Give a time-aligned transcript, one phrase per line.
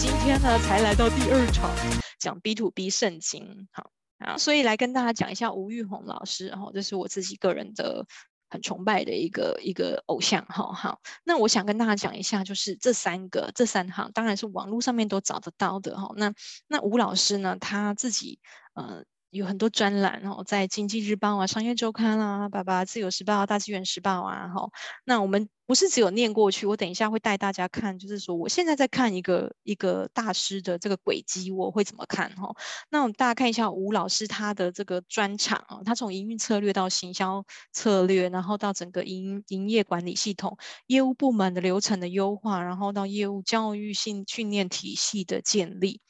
[0.00, 1.70] 今天呢才来到第二场
[2.18, 8.06] 讲 B to B 圣经，好啊，所以来跟大家讲一下吴玉红老师，哈，这是我自己个人的
[8.48, 16.32] 很崇拜的一个一个偶像，哈，好，那我想跟大家讲一下，就是这三个这三行，当然是网络上面都找得到的，哈，那
[16.66, 18.40] 那吴老师呢，他自己
[18.72, 19.04] 呃。
[19.30, 24.68] 有很多专栏哦，在经济日报啊、商业周刊啦、爸爸自由时报、大纪元时报啊，哈。
[25.04, 32.52] 那我们不是只有念过去，我等一下会带大家看，就是说我现在在看一个一个大师的这个轨迹，我会怎么看哈？
[32.90, 46.00] 那我们大家看一下吴老师他的这个专长啊，他从营运策略到行销策略，然后到整个营营业管理系统、业务部门的流程的优化，然后到业务教育性训练体系的建立。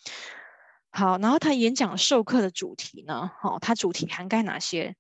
[0.93, 3.31] 好，然后他演讲授课的主题呢？
[3.41, 4.97] 好，他主题涵盖哪些？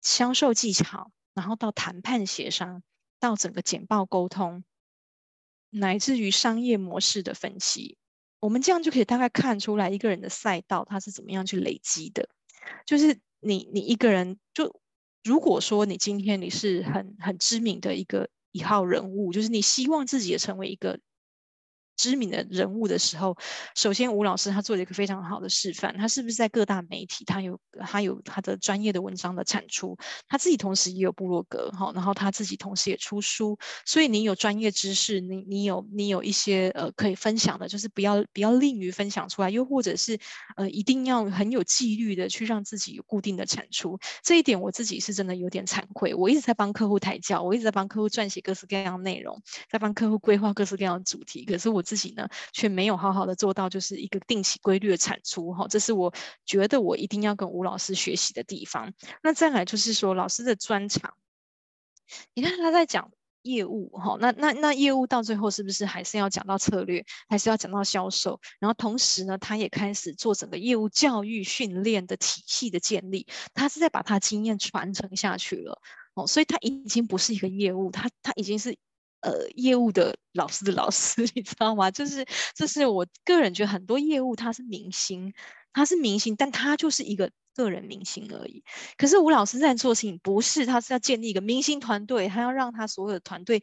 [0.00, 2.84] 销售技巧，然后到谈判协商，
[3.18, 4.62] 到整个简报沟通，
[5.70, 7.98] 乃至于商业模式的分析。
[8.38, 12.28] 我们这样就可以大概看出来一个人的赛道他是怎么样去累积的。
[12.84, 14.80] 就是你你一个人，就
[15.24, 21.00] 如果说你今天你是很很知名的一个一号人物，就是你希望自己也成为一个。
[21.96, 23.36] 知名的人物的时候，
[23.74, 29.96] 首先吴老师他做了一个非常好的示范，他是不是在各大媒体，他有他有他的专业的文章的产出，
[30.28, 40.18] 他自己同时也有部落格，哈，然后他自己同时也出书，所以你有专业知识，你你有你有一些呃可以分享的，就是不要不要吝于分享出来，又或者是
[40.56, 51.85] 呃一定要很有纪律的去让自己有固定的产出，这一点我自己是真的有点惭愧，我一直在帮客户抬轿，我一直在帮客户撰写各式各样的内容，在帮客户规划各式各样的主题，可是我。
[51.86, 56.12] 自己呢，却没有好好的做到，就是一个定期规律的产出哈，这是我
[56.44, 58.92] 觉得我一定要跟吴老师学习的地方。
[59.22, 61.14] 那再来就是说，老师的专长，
[62.34, 68.40] 你看他在讲业务哈，那那那业务到最后是不是还是要讲到策略，还是要讲到销售？
[68.58, 75.80] 然后同时呢，他也开始做整个业务教育训练的体系的建立，他是在把他经验传承下去了
[76.14, 78.76] 哦，所以他已经不是一个业务，他他已经是。
[79.20, 81.90] 呃，业务的老师的老师， 你知道吗？
[81.90, 85.32] 就是，这是我个人觉得很多业务他是明星，
[85.72, 88.62] 他是明星，但他就是一个个人明星而已。
[88.96, 93.62] 可是吴老师在做事情不是，他是要建立一个明星团队，他要让他所有的团队，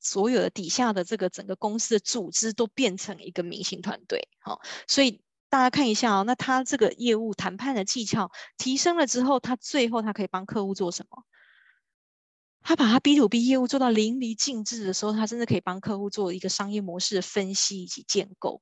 [0.00, 4.28] 所有的底下的这个整个公司的组织都变成一个明星团队。
[4.40, 11.22] 好，所以大家看一下哦，那他这个业务谈判的技巧提升了之后，他最后他可以帮客户做什么？
[12.68, 18.60] 他把他 B to B 业务做到淋漓尽致的时候，他真的可以帮客户做一个商业模式的分析以及建构。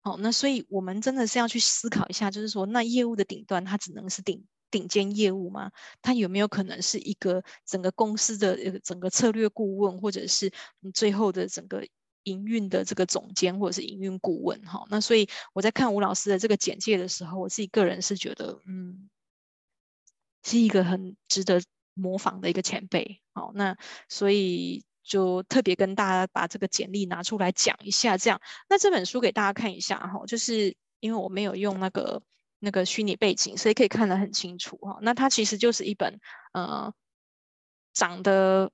[0.00, 5.70] 好，那所以我们真的是要去思考一下，就是说，那业务的顶端，它只能是顶顶尖业务吗？
[6.02, 10.50] 它有没有可能是一个整个公司的整个策略顾问，或者是
[10.92, 11.86] 最后的整个
[12.24, 14.60] 营运的这个总监，或者是营运顾问？
[14.62, 19.08] 哈，那所以我在看吴老师的这个简介的时候，我自己个人是觉得，嗯，
[20.42, 21.62] 是一个很值得。
[21.94, 23.76] 模仿的一个前辈，好，那
[24.08, 32.22] 所以就特别跟大家把这个简历拿出来讲一下，这样，那这本书给大家看一下哈，就是因为我没有用那个
[32.58, 34.98] 那个虚拟背景，所以可以看得很清楚哈。
[35.02, 36.18] 那它其实就是一本
[36.52, 36.92] 呃
[37.92, 38.72] 长得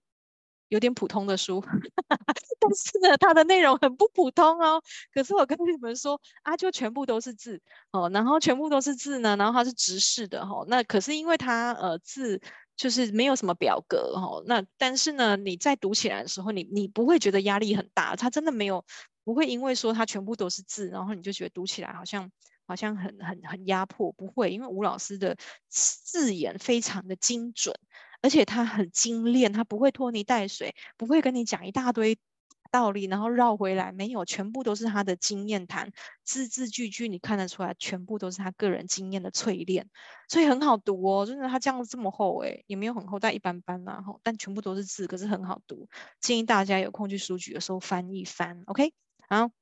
[0.69, 1.61] 有点普通的书，
[2.09, 4.81] 但是呢，它的内容很不普通哦。
[5.13, 7.61] 可是我跟你们说啊，就全部都是字
[7.91, 10.65] 哦，然后全部都是字呢，然后它是直视的哈。
[10.69, 12.41] 那可是因为它呃字。
[12.81, 18.83] 就是没有什么表格哈，那但是呢，你在读起来的时候，你你不会觉得压力很大，它真的没有，
[19.23, 22.31] 不会因为说它全部都是字，然后你就觉得读起来好像
[22.65, 25.37] 好像很很很压迫，不会，因为吴老师的
[25.69, 27.75] 字眼非常的精准，
[28.23, 32.19] 而且他很精炼，他不会拖泥带水，不会跟你讲一大堆。
[32.71, 35.91] 道理，然后绕回来，没有，全部都是他的经验谈，
[36.25, 39.89] 字字句句你看得出来，全部都是他个人经验的淬炼，
[40.29, 41.27] 所以很好读哦。
[41.27, 45.89] 真的，他这样子这么厚，诶，也没有很厚，但一般般啦，吼，但全部都是字，可是很好读，
[46.21, 48.93] 建议大家有空去书局的时候翻一翻，OK，
[49.29, 49.60] 好。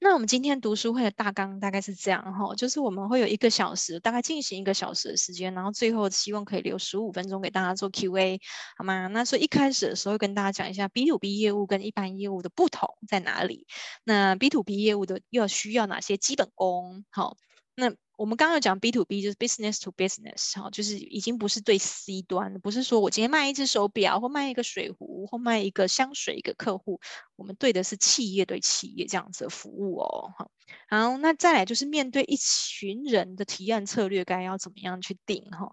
[0.00, 8.40] 那我们今天读书会的大纲大概是这样哈，就是我们会有一个小时，大概进行一个小时的时间，然后最后希望可以留十五分钟给大家做 Q&A，
[8.76, 9.08] 好吗？
[9.08, 13.66] 那所以一开始的时候跟大家讲一下 B to B 业务跟一般业务的不同在哪里，
[14.04, 17.04] 那 B to B 业务的要需要哪些基本功？
[17.10, 17.36] 好，
[17.74, 17.94] 那。
[18.16, 27.00] 我们刚刚有讲 B to B 就是 business to business 哈，就是已经不是对 C 端，不是说我今天卖一只手表或卖一个水壶或卖一个香水一个客户，
[27.36, 30.32] 我们对的是企业对企业这样子的服务哦。
[30.38, 30.50] 好，
[30.88, 35.72] 好，那再来就是面对一群人的提案策略该要怎么样去定哈？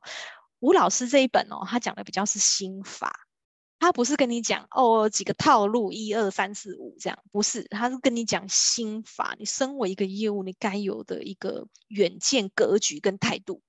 [0.60, 3.28] 吴老师这一本哦，他讲的比较是心法。
[3.82, 9.36] 他不是跟你讲哦几个套路一二三四五这样，不是，他是跟你讲心法。
[9.40, 13.64] 你身为一个业务，你该有的一个远见、格局跟态度。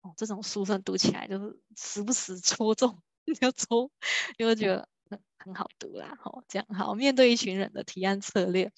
[0.00, 3.90] 哦，这种书生读起来就是时不时戳中，你就戳，
[4.38, 6.16] 你会觉得很很好读啦。
[6.18, 8.72] 好，这样好，面对一群人的提案策略。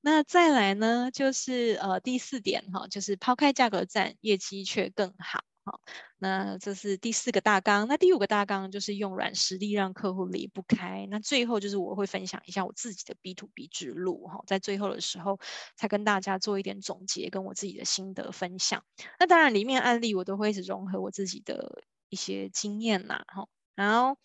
[0.00, 5.42] 那再来呢，就是呃第四点哈，就是抛开价格战，业绩却更好。
[5.62, 5.78] 好，
[6.18, 7.86] 那这是第四个大纲。
[7.86, 11.06] 那第五个大纲就是用软实力让客户离不开。
[11.10, 15.38] 那最后就是我会分享一下我自己的 B to B 之路哈，在最后的时候
[15.76, 18.82] 才跟大家做一点总结，跟我自己的心得分享。
[19.18, 23.46] 那当然里面案例我都会一直融合我自己的一些经验呐，哈。
[23.74, 24.16] 然后，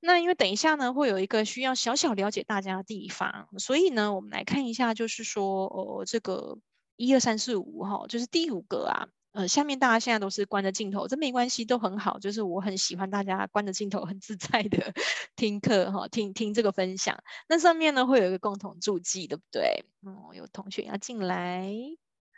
[0.00, 6.58] 那因为等一下呢会有一个需要小小了解大家的地方，所以呢我们来看一下，就是说呃这个
[6.96, 9.08] 一二三四五哈，就是第五个啊。
[9.32, 12.18] 呃，下面大家现在都是关着镜头，这没关系，都很好。
[12.18, 14.92] 就是我很喜欢大家关着镜头，很自在的
[15.36, 17.18] 听课哈，听听这个分享。
[17.48, 19.84] 那上面呢会有一个共同注记，对不对？
[20.02, 21.72] 哦，有同学要进来，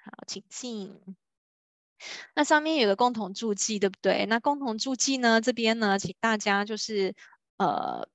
[0.04, 1.00] 好，请进。
[2.34, 4.26] 那上面有个共同注记，对不对？
[4.26, 7.14] 那共同注记呢，这边呢，请大家就是
[7.56, 8.08] 呃。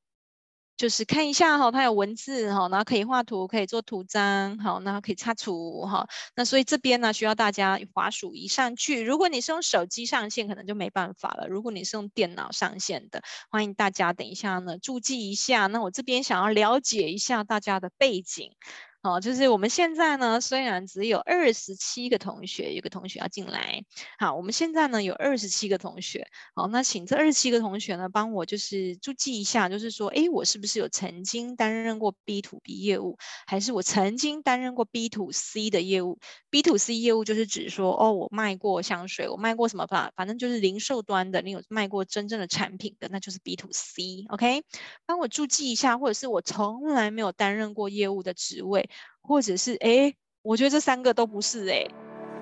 [0.79, 6.07] 就是看一下哈，它有文字哈，然后可以画图，可以做图章，好，那可以擦除哈。
[6.35, 9.03] 那所以这边呢，需要大家滑鼠移上去。
[9.03, 11.49] 如果你是用手机上线，可能就没办法了。
[11.49, 13.21] 如果你是用电脑上线的，
[13.51, 15.67] 欢迎大家等一下呢，注记一下。
[15.67, 18.53] 那我这边想要了解一下大家的背景。
[19.01, 23.81] 好，就是我们现在呢，虽然只有二十七个同学，有个同学要进来。
[24.17, 26.27] 好，我们现在呢有二十七个同学。
[26.53, 33.17] 好，那请这二十七个同学呢，帮我就是注记一下，就是说，哎，我是不是有曾经担任过 B to B 业务，
[33.47, 36.19] 还是我曾经担任过 B to C 的业务
[36.49, 44.25] ？B to C 业务就是指说，哦，我卖过香水，我卖过什么吧，反正就是零售端的，你有卖过真正的产品的，那就是 B to C。
[44.27, 44.61] OK，
[45.05, 48.87] 帮我注记一下，或者是我从来没有担任过业务的职位。
[49.29, 50.11] 或者是哎，
[50.41, 51.87] 我觉得这三个都不是哎，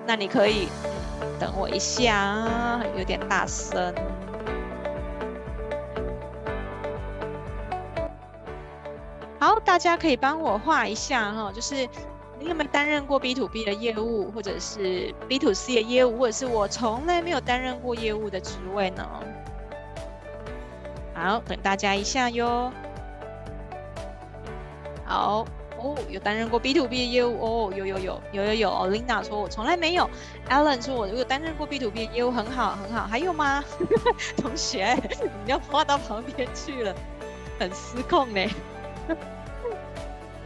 [0.06, 0.68] 那你可以
[1.38, 3.94] 等我一下，有点大声。
[9.38, 11.86] 好，大家可以帮我画一下哈，就是
[12.40, 19.06] 你有没有担任过 B to B 的业务，或者是 B to C 的业务，或者是我从来没有担任过业务的职位呢？
[21.12, 22.72] 好，等大家一下哟。
[25.04, 25.44] 好。
[25.78, 28.70] 哦，有担任过 B to B 的业务哦，有有有有有有。
[28.90, 30.08] Linda 说，我从来没有。
[30.48, 33.06] Alan 说，我有担任过 B to B 的业务，很好很好。
[33.06, 33.64] 还有吗？
[34.36, 34.96] 同学，
[35.44, 36.94] 你要画到旁边去了，
[37.58, 38.40] 很失控呢。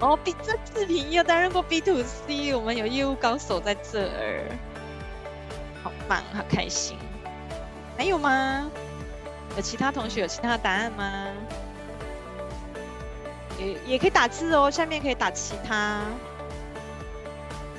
[0.01, 4.45] 哦，B 这视频也有担任过 B to C，我们有业务高手在这儿，
[5.83, 6.99] 好棒，好开心。
[7.97, 8.71] 还有吗？
[9.55, 11.32] 有其他同学有其他的答案吗？
[13.87, 16.05] 也可以打字哦，下面可以打其他，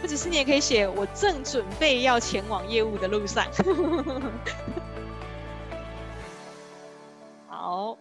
[0.02, 3.46] 或者是你也可以写我正准备要前往业务的路上。
[7.48, 7.98] 好，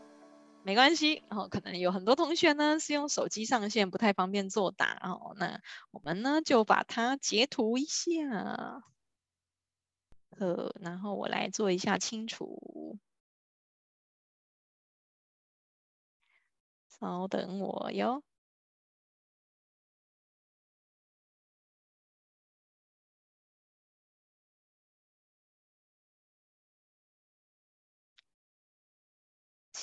[0.63, 1.23] 没关系。
[1.29, 4.99] 然后可能有很多同学呢是用手机上线，不太方便作答。
[5.03, 8.83] 哦，那我们呢就把它截图一下，
[10.39, 12.99] 呃，然后我来做一下清除。
[17.03, 18.23] 好等我哟。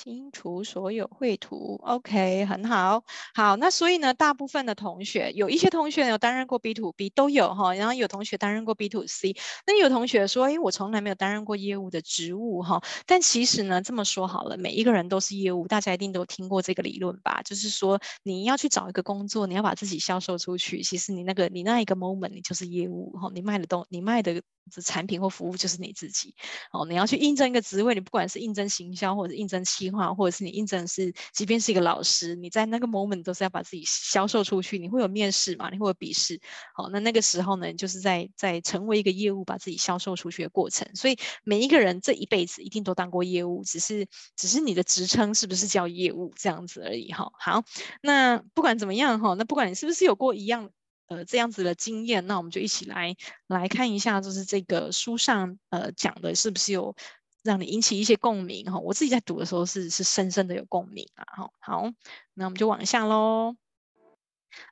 [0.02, 3.04] 清除所有绘图，OK，很好，
[3.34, 17.42] 好，那所以呢，大部分的同学，有一些同学有担任过 B to B，都有哈，然后有同学担任过 B to C，那有同学说，哎，我从来没有担任过业务的职务哈，但其实呢，这么说好了，每一个人都是业务，大家一定都听过这个理论吧？
[17.42, 24.40] 就是说，你要去找一个工作，你要把自己销售出去，其实你那个你那一个 moment，你就是业务哈，你卖的东，你卖的。
[24.84, 26.32] 产品或服务就是你自己
[26.70, 26.86] 哦。
[26.86, 34.78] 你要去应征一个职位，你不管是应征行销，或者应征企划，或者是你应征是，即便是一个老师，你在那个 moment 都是要把自己销售出去。
[34.78, 35.70] 你会有面试嘛？
[35.70, 36.40] 你会有笔试。
[36.74, 40.88] 好，那那个时候呢，就是在在成为一个业务，把自己销售出去的过程。
[40.94, 44.06] 所以每一个人这一辈子一定都当过业务，只是
[44.36, 47.30] 只是你的职称是不是叫业务这样子而已哈。
[47.38, 47.64] 好，
[48.02, 50.70] 那不管怎么样哈，那不管你是不是有过一样。
[51.10, 53.16] 呃，这样子的经验，那我们就一起来
[53.48, 56.94] 来看一下，就是这个书上呃讲的是不是有
[57.42, 58.78] 让你引起一些共鸣哈？
[58.78, 61.50] 我自己在读的时候是是深深的有共鸣啊哈。
[61.58, 61.90] 好，
[62.34, 63.56] 那我们就往下喽。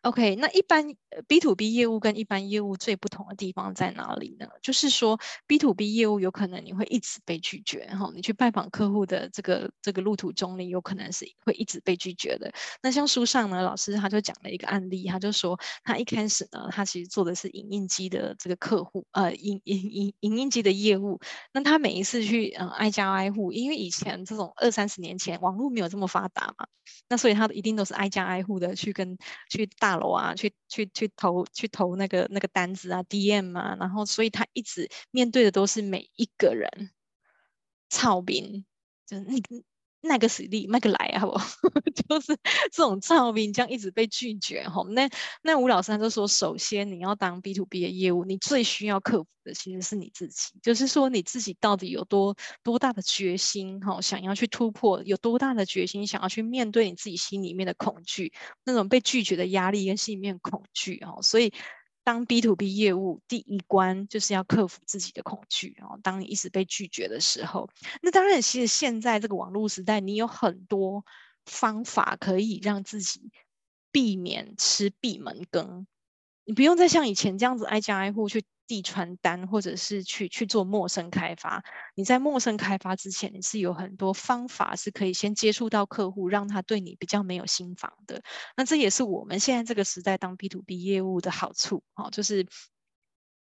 [0.03, 0.95] OK，那一般
[1.27, 4.47] B to B 业务跟一般业务最不同的地方在哪里呢？
[4.63, 12.53] 就是说 B to B 业务有可能你会一直被拒绝，哈，你去拜访客户的这个这个路途中，你有可能是会一直被拒绝的。
[12.83, 21.21] 那像书上呢，老师他就讲了一个案例，他就说他一开始呢，他其实做的是影印机的这个客户，呃，影影影影印机的业务。
[21.53, 26.67] 那他每一次去嗯挨家挨户，因为以前这种二三十年前网络没有这么发达嘛，
[27.09, 29.17] 那所以他一定都是挨家挨户的去跟
[29.49, 29.68] 去。
[29.79, 36.91] 大楼啊，去去去投去投那个那个单子啊，DM 啊，然后所以他一直面对的都是每一个人，
[37.89, 38.65] 操兵，
[39.07, 39.39] 就是那
[40.09, 41.39] 那个实力，那个来啊，好不？
[42.09, 42.37] 就是
[42.73, 44.83] 这种照片这样一直被拒绝哈。
[44.91, 45.09] 那
[45.43, 58.33] 那吴老师他就说，首先你要当 B to B 的业务，你最需要克服的其实是你自己，就是说你自己到底有多多大的决心哈，想要去突破，有多大的决心想要去面对你自己心里面的恐惧，
[58.65, 61.53] 那种被拒绝的压力跟心里面恐惧哈，所以。
[62.09, 67.69] 当 B to B 业务第一关就是要克服自己的恐惧，然后当你一直被拒绝的时候，
[68.01, 71.05] 那当然，其实现在这个网络时代，你有很多
[71.45, 73.31] 方法可以让自己
[73.93, 75.87] 避免吃闭门羹，
[76.49, 78.43] 你不用再像以前这样子挨家挨户去。
[78.69, 81.65] 递传单，或者是去去做陌生开发。
[81.95, 88.23] 你在陌生开发之前，你是有很多方法是可以先接触到客户，让他对你比较没有心防的。
[88.59, 92.47] 那这也是我们现在这个时代当 B to B 业务的好处哦，就是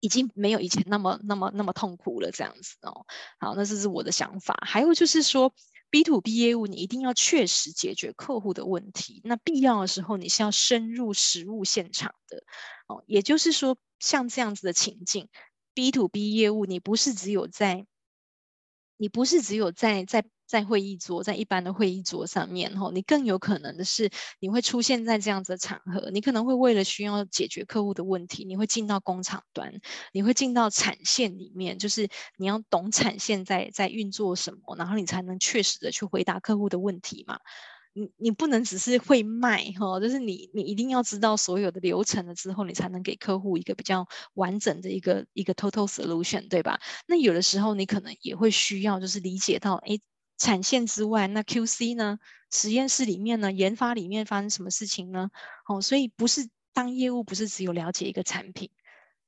[0.01, 3.05] 已经没有以前那么那么那么痛苦了这样子哦。
[3.39, 4.57] 好，那这是我的想法。
[4.67, 5.53] 还有就是说
[5.89, 12.43] ，B to B 业务你一定要确实解决客户的问题，那必要的时候你是要深入实物现场的
[12.87, 13.03] 哦。
[13.07, 13.77] 也就是说。
[13.97, 15.29] 像这样子的情境
[15.73, 17.87] ，B to B 业务，你不是只有在，
[18.97, 24.09] 你不是只有在在在会议桌，在一般的会议桌上面吼，你更有可能的是，
[24.39, 29.73] 你会出现在这样子的场合，你可能会为了需要解决客户的问题，你会进到工厂端，
[30.13, 37.39] 你会进到产线里面，就是你要懂产线在在运作什么，然后你才能确实的去回答客户的问题嘛。
[37.97, 46.77] 你你不能只是会卖哈，就是你你一定要知道所有的流程了之后，你才能给客户一个比较完整的一个一个 total solution，对吧？
[47.07, 49.97] 那有的时候你可能也会需要就是理解到，哎，
[50.37, 52.19] 产线之外，那 QC 呢？
[52.51, 53.51] 实验室里面呢？
[53.51, 55.29] 研发里面发生什么事情呢？
[55.67, 58.69] 哦，所以不是当业务不是只有了解一个产品。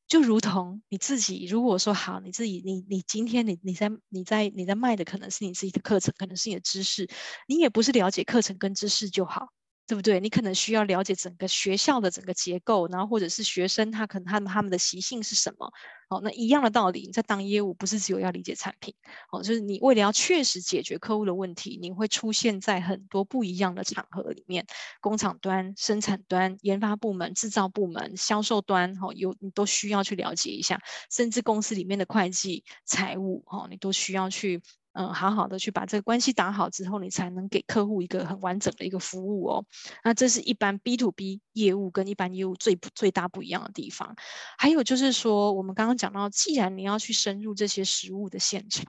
[0.08, 7.10] 就如同你自己，如果说好，你自己，你你今天你你在你在你在卖的可能是你自己的课程，可能是你的知识，
[7.48, 9.50] 你也不是了解课程跟知识就好。
[9.88, 10.20] 对不对？
[10.20, 15.72] 你可能需要了解整个学校的整个结构，然后或者是学生他可能他们他们的习性是什么？
[16.10, 18.94] 哦，那一样的道理，你在当业务不是只有要理解产品，
[19.32, 24.66] 哦，就是你为了要确实解决客户的问题，你会出现在很多不一样的场合里面，
[25.02, 34.62] 工厂端、生产端、研发部门、制造部门、销售端，哦，有你都需要去了解一下，甚至公司里面的会计、财务，哦，你都需要去。
[34.98, 39.66] 嗯，好好的去把这个关系打好之后，你才能给客户一个很完整的一个服务哦。
[40.04, 44.16] 那这是一般 B to B 业务跟一般业务最不最大不一样的地方。
[44.58, 48.86] 还有就是说，我们刚刚讲到，既然你要去深入这些实物的现场，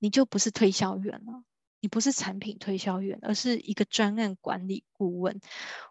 [0.00, 1.44] 你就不是推销员了，
[1.80, 5.40] 你不是产品推销员，而是一个专案管理顾问。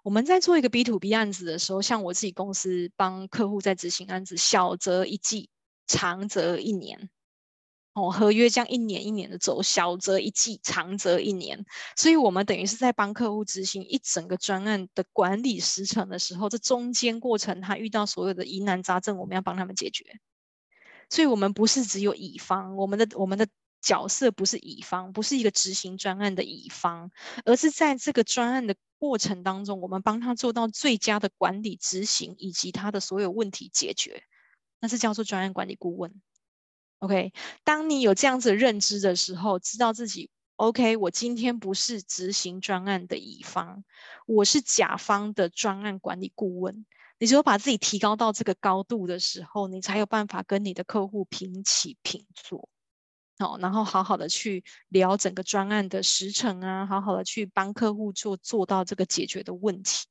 [0.03, 5.49] 我们在做一个 B to B 案子的时候，像我自己公司帮客户在执行案子，小则一季，
[5.87, 7.09] 长则一年。
[7.97, 20.05] 哦，合约这样一年一年的走，小则一季，长则一年，所以我们等于是在帮客户执行一整个专案的管理时程的时候，这中间过程他遇到所有的疑难杂症，我们要帮他们解决。
[21.09, 23.47] 所以，我们不是只有乙方，我们的我们的
[23.81, 27.09] 角色不是乙方，不是一个执行专案的乙方，
[27.45, 34.21] 而是在这个专案的过程当中，我们帮他做到最佳的管理执行以及他的所有问题解决，
[34.79, 36.21] 那是叫做专案管理顾问。
[36.99, 37.31] OK，
[37.63, 43.83] 当你有这样子的认知的时候，知道自己 OK，我今天不是执行专案的乙方，
[44.25, 46.85] 我是甲方的专案管理顾问。
[47.19, 52.67] 你只有把自己提高到这个高度的时候，你才有办法跟你的客户平起平坐，
[53.37, 60.07] 好，然后好好的去聊整个专案的时程啊，好好的去帮客户做做到这个解决的问题。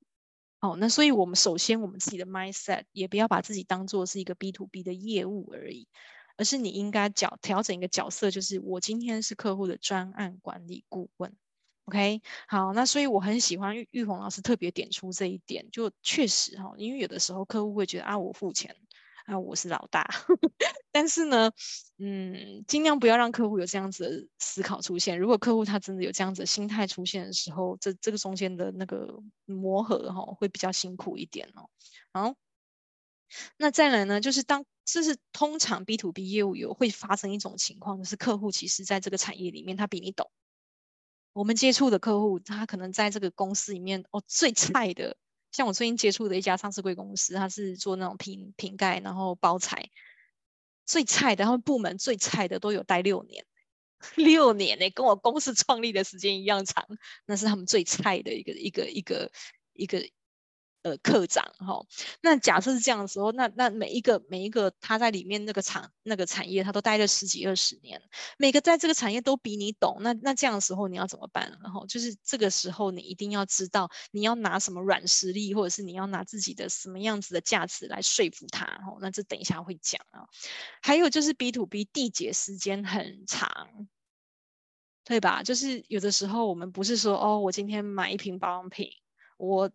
[0.61, 5.89] 好，那所以我们首先我们自己的 mindset 也不要把自己当做是一个 B to B 的业务而已。
[6.37, 11.35] 而是你应该角调整一个角色，就是我今天是客户的专案管理顾问
[11.87, 12.21] ，OK？
[12.49, 18.77] 好，那所以我很喜欢玉玉红老师特别点出这一点，就确实哈，因为有的时候客户会觉得啊，我付钱
[19.27, 20.09] 啊，我是老大。
[20.93, 21.51] 但是呢，
[21.99, 25.19] 嗯，尽量不要让客户有这样子的思考出现。
[25.19, 31.69] 如果客户他真的有这样子的心态出现的时候，这这个中间的那个磨合哈、会比较辛苦一点哦。
[32.13, 32.35] 好，
[33.57, 40.31] 那再来呢，就是当这是通常 B to B 业务有会发生一种情况，就是客户其实在这个产业里面他比你懂。
[41.33, 45.17] 我们接触的客户，他可能在这个公司里面哦最菜的，
[45.53, 49.91] 像我最近接触的一家上市柜公司，他是做那种瓶瓶盖，然后包材。
[50.87, 53.45] 最菜的，他们部门最菜的都有待六年，
[54.15, 56.87] 六年呢，跟我公司创立的时间一样长，
[57.27, 59.31] 那是他们最菜的一个一个一个
[59.73, 60.09] 一个。
[60.87, 61.85] 呃，课长哈，
[62.21, 68.01] 那假设是这样的时候，那那每一个每一个他在里面那个厂那个产业，他都待了十几二十年，
[68.39, 71.59] 每个在这个产业都比你懂，那那这样的时候你要怎么办？
[71.61, 78.65] 然后就是这个时候你一定要知道你要拿什么软实力，或者是你要拿自己的什么样子的价值来说服他。
[78.87, 80.23] 哦，那这等一下会讲啊。
[80.81, 83.89] 还有就是 B to B 缔结时间很长，
[85.05, 85.43] 对吧？
[85.43, 88.89] 就是有的时候我们不是说哦，我今天买一瓶保养品，
[89.37, 89.69] 我。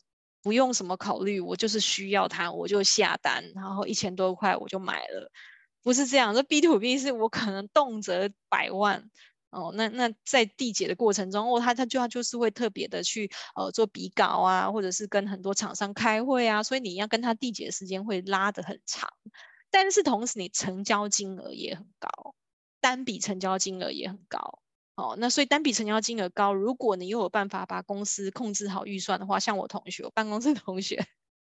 [0.43, 5.31] 不用什么考虑，我就是需要它，我就下单，然后一千多块我就买了，
[5.83, 6.33] 不是这样。
[6.33, 9.09] 这 B to B 是我可能动辄百万
[9.51, 9.71] 哦。
[9.75, 19.11] 那那在缔结的过程中，哦，他他就他就是会特别的去呃做比稿啊，或者是跟很多厂商开会啊，所以你要跟他缔结的时间会拉得很长，
[19.69, 22.35] 但是同时你成交金额也很高，
[22.79, 24.60] 单笔成交金额也很高。
[25.01, 31.03] 哦，那所以单笔成交金额高，如果你又有办法把公司控制好预算的话，像我同学，我办公室同学，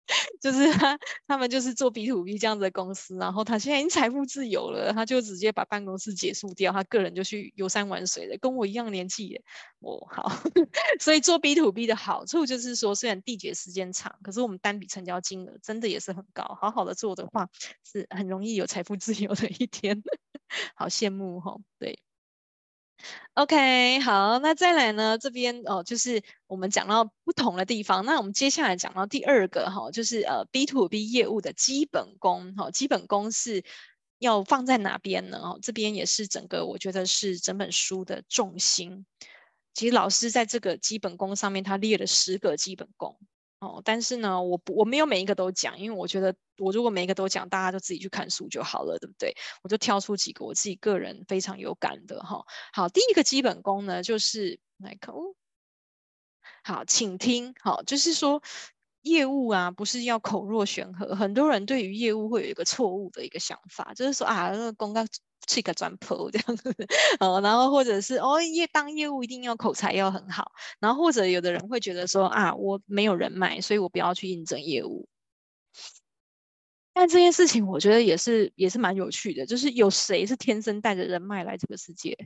[0.40, 9.42] 就是他，他们就是做 B to B 这样子的公司，然后他现在已经财富自由了，他就直接把办公室结束掉，他个人就去游山玩水了，跟我一样年纪耶。
[9.80, 10.30] 哦，好，
[11.00, 17.48] 所以做 B to B 的好处就是说，虽然缔结时间长，可是我们单笔成交金额真的也是很高，好好的做的话，
[17.84, 20.02] 是很容易有财富自由的一天，
[20.76, 22.00] 好羡慕哈、哦，对。
[23.34, 25.16] OK，好，那再来呢？
[25.16, 28.04] 这边哦，就是我们讲到不同的地方。
[28.04, 33.64] 那我们接下来讲到第二个哈、就是呃 B to B 业务的基本功哈、基本功是
[34.18, 35.38] 要放在哪边呢？
[35.38, 39.06] 哦，这边也是整个我觉得是整本书的重心。
[39.72, 43.16] 其实老师在这个基本功上面，他列了十个基本功。
[43.60, 49.34] 哦，但是呢，我不我没有每一个都讲，因为我觉得我如果每一个都讲，大家就自己去看书就好了，对不对？
[49.62, 52.44] 我就挑出几个我自己个人非常有感的哈。
[52.72, 55.34] 好，第一个基本功呢，就是来看哦，
[56.62, 57.54] 好，请听。
[57.60, 58.42] 好，就是说
[59.02, 65.04] 业务啊，不是要口若悬河，很多人对于业务会有一个错误的一个想法，就是说啊，那个公告。
[65.48, 66.72] 是一个专铺这样子，
[67.18, 75.08] 哦，然后或者是哦，业当业务一定要口才要很好，然后或者有的人会觉得说啊，我没有人脉，所以我不要去应征业务。
[76.96, 82.16] 但这件事情我觉得也是也是蛮有趣的，就是有谁是天生带着人脉来这个世界？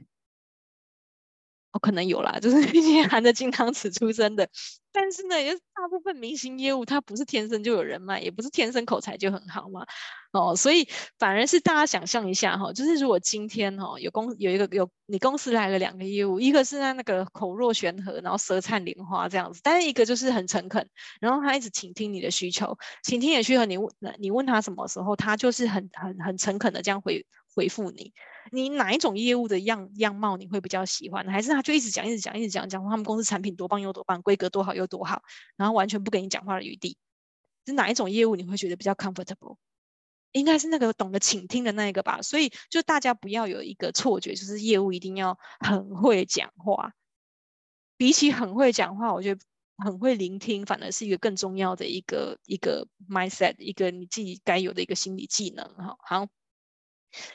[1.74, 4.48] 哦，可能有啦，就是 毕竟含着金汤匙出生的。
[4.92, 9.84] 但是呢，也大部分明星业务，他不是天生就有人脉，也不是天生口才就很好嘛。
[10.30, 20.88] 哦，所以反而是大家想象一下哈，就是如果今天哈有公有一个有你公司来了两个业务，一个是在那个口若悬河，然后舌灿莲花这样子，但是一个就是很诚恳，
[21.20, 28.12] 然后他一直倾听你的需求，倾听你的需求，你问你问他什么时候，他就是很很很诚恳的这样回回复你。
[28.52, 31.26] 你哪一种业务的样样貌你会比较喜欢？
[31.26, 35.22] 还是他就一直讲一直讲一直讲讲他们公司产品多棒又多棒，规格多好又多好，
[35.56, 36.96] 然后完全不给你讲话的余地？
[37.66, 39.56] 是哪一种业务你会觉得比较 comfortable？
[40.32, 42.20] 应该是那个懂得倾听的那一个吧。
[42.20, 46.92] 所以就大家不要有一个错觉，就是业务一定要很会讲话。
[47.96, 49.40] 比起很会讲话，我觉得
[49.78, 55.64] 很会聆听反而是一个更重要的一个一个 mindset，一个你自己该有的一个心理技能。
[55.76, 56.26] 哈，好。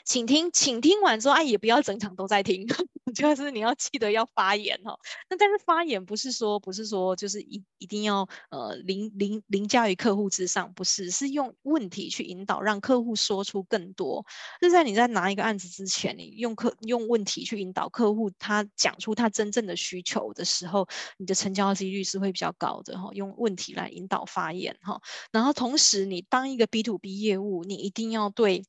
[0.04, 2.66] 请听，请听完之后，哎，也不要整场都在听，
[3.14, 4.98] 就是你要记得要发言哦。
[5.28, 14.24] 那但是发言不是说，不是说就是一一定要呃凌凌凌驾于客户之上，不是，是用问题去引导，让客户说出更多。
[14.60, 23.10] 就在你在拿一个案子之前，你用客用问题去引导客户，他讲出他真正的需求的时候，你的成交几率是会比较高的哈。
[23.12, 25.00] 用问题来引导发言哈，
[25.32, 28.64] 然后同时你当一个 B to B 业务，你一定要对。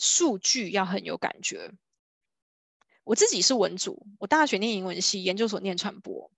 [0.00, 1.72] 数据要很有感觉。
[3.04, 6.30] 我自己是文组，我大学念英文系，研究所念传播。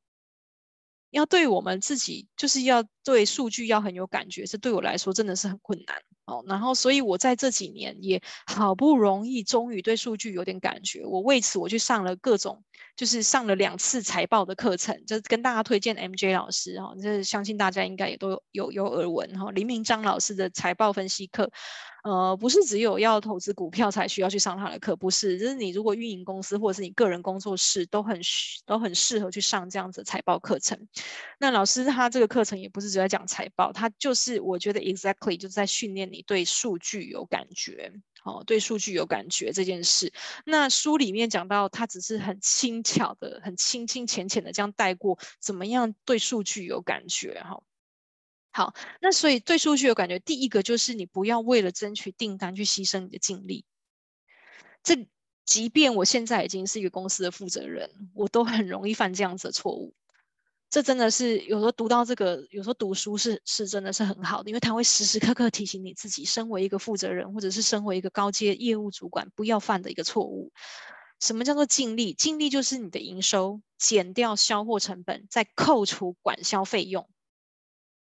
[1.11, 6.43] 要对我们自己，就是要对数据要很有感觉，这对我来说真的是很困难哦。
[6.47, 11.05] 然后，所以我在这几年也好不容易，终于对数据有点感觉。
[11.05, 21.51] 我为此我去上了各种就是上了两次财报的课程，就是跟大家推荐 MJ 老师哈，就是相信大家应该也都有有耳闻哈，林明章老师的财报分析课。
[22.05, 28.21] 呃，不是只有要投资股票才需要去上他的课，不是，就是你如果运营公司或者是你个人工作室都很
[28.67, 30.77] 都很适合去上这样子的财报课程。
[31.39, 37.93] 那老师他这个课程也不是只在讲财报，他就是我觉得 exactly 就是在训练你对数据有感觉，
[38.25, 40.13] 哦，对数据有感觉这件事。
[40.45, 47.63] 那书里面讲到，他只是很轻巧的、很轻轻浅浅的这样带过，怎么样对数据有感觉，哈。
[48.55, 53.65] 好，那所以对数据有感觉，第一个就是你不要为了争取订单去牺牲你的精力。
[54.83, 55.09] 这
[55.45, 59.95] 即便我现在已经是一个公司的负责人，我都很容易犯这样子的错误。
[60.73, 70.51] 这真的是有时候读到这个，有时候读书是是真的是很好的，因为它会时时刻刻提醒你自己，身为一个负责人或者是身为一个高阶业务主管，不要犯的一个错误。
[71.21, 72.15] 什么叫做净利？
[72.15, 77.07] 净利就是你的营收减掉销货成本，再扣除管销费用。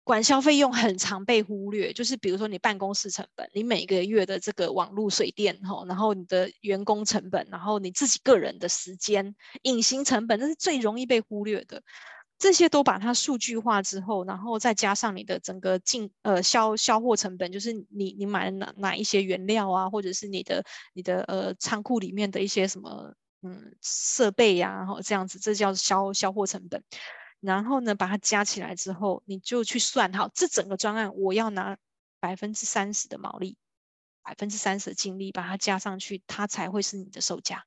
[0.04, 11.82] 管销费用很常被忽略，就是比如说你办公室成本，你每个月的这个网络水电哈，然后你的员工成本，然后你自己个人的时间、隐形成本，这是最容易被忽略的。
[12.40, 26.82] 这些都把它数据化之后，然后再加上你的整个进呃销销货成本，就是你你买了哪哪一些原料啊，或者是你的你的呃仓库里面的一些什么嗯设备呀、然后这样子，这叫销销货成本。
[27.40, 31.76] 然后呢，把它加起来之后，你就去算好，这整个专案我要拿
[32.20, 33.58] 百分之三十的毛利，
[34.22, 37.66] 百分之三十的净利，把它加上去，它才会是你的售价。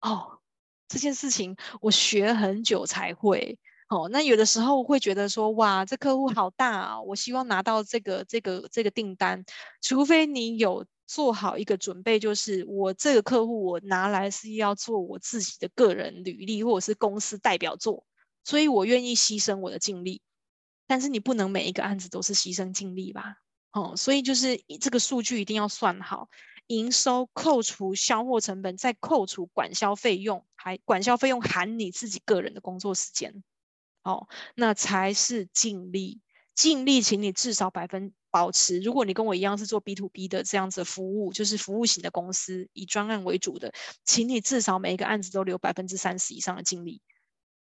[0.00, 0.40] 哦，
[0.92, 3.58] 这件事情我学很久才会。
[3.88, 9.42] 哦，那有的时候会觉得说，哇，这客户好大啊，我希望拿到这个这个这个订单，
[9.80, 18.04] 除非你有做好一个准备，就是我这个客户我拿来是要做我自己的个人履历，或者是公司代表作。
[18.44, 20.20] 所以我愿意牺牲我的精力，
[20.86, 23.36] 但是你不能每一个案子都是牺牲精力吧？
[23.72, 26.28] 哦，所以就是这个数据一定要算好，
[26.66, 33.42] 营收扣除销货成本，再扣除管销费用，还管销费用含你自己个人的工作时间，
[34.02, 36.20] 哦，那才是净利。
[36.54, 38.78] 净利，请你至少百分保持。
[38.80, 43.72] 如果你跟我一样是做 B to B 的这样子服务，就是服务型的公司，以专案为主的，
[44.04, 47.00] 请你至少每一个案子都留百分之三十以上的净利。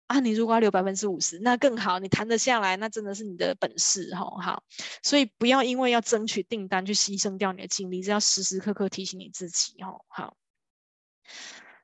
[0.07, 4.23] 啊，你如果要留百分之五十，那更好，你谈得下来，那真的是你的本事哈。
[4.41, 4.63] 好，
[5.03, 9.99] 所以不要因为要争取订单去牺牲掉你的精力，这要时时刻刻提醒你自己哈。
[10.07, 10.37] 好，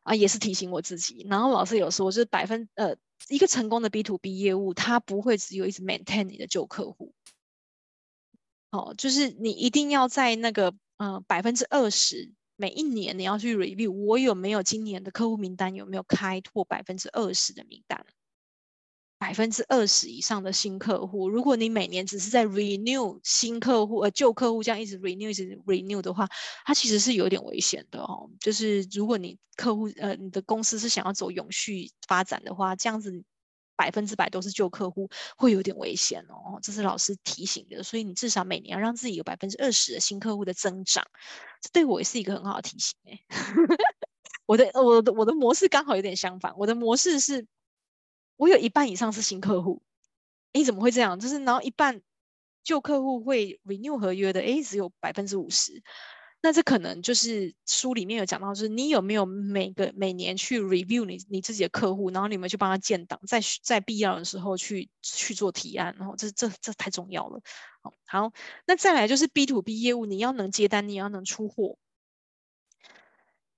[0.04, 1.28] 啊，也是提醒我自己。
[1.30, 2.96] 然后老师有说，就是百分呃，
[3.28, 7.14] 一个成功的 B to B 业务，它不会只有一直 maintain 你的旧客户。
[8.72, 12.32] 哦，就是你一定要在那个呃百分之二十。
[12.56, 18.06] 每一年你要去 review，我有没有今年的客户名单有没有开拓百分之二十的名单，
[19.18, 21.30] 百分之二十以上的新客户。
[21.30, 26.28] 如果你每年只是在 renew 新客户，呃旧客户这样一直 renew 一直 renew 的话，
[26.66, 28.30] 它其实是有点危险的哦。
[28.40, 33.24] 就是如果你客户呃你的公司是想要走永续发展的话，这样子。
[33.76, 36.60] 百分之百都是旧客户，会有点危险哦。
[36.62, 41.06] 这是老师提醒的，所以你至少每年要让自己有百分之二十的新客户的增长，
[41.62, 43.20] 这对我也是一个很好的提醒 哎。
[44.46, 47.48] 我的我的我的模式刚好有点相反，我的模式是，
[48.36, 49.82] 我有一半以上是新客户，
[50.52, 51.20] 诶，怎么会这样？
[51.20, 52.02] 就是然后一半
[52.62, 55.82] 旧客户会 renew 合约的，诶，只有百分之五十。
[56.46, 67.40] 那这可能就是书里面有讲到，就是你有没有每个每年去 review 你你自己的客户，然后你们去帮他建档，在在必要的时候去去做提案，然后这这这太重要了。
[67.82, 68.34] 好，好，
[68.66, 71.78] 那再来就是 B to B 业务，你要能接单，你要能出货。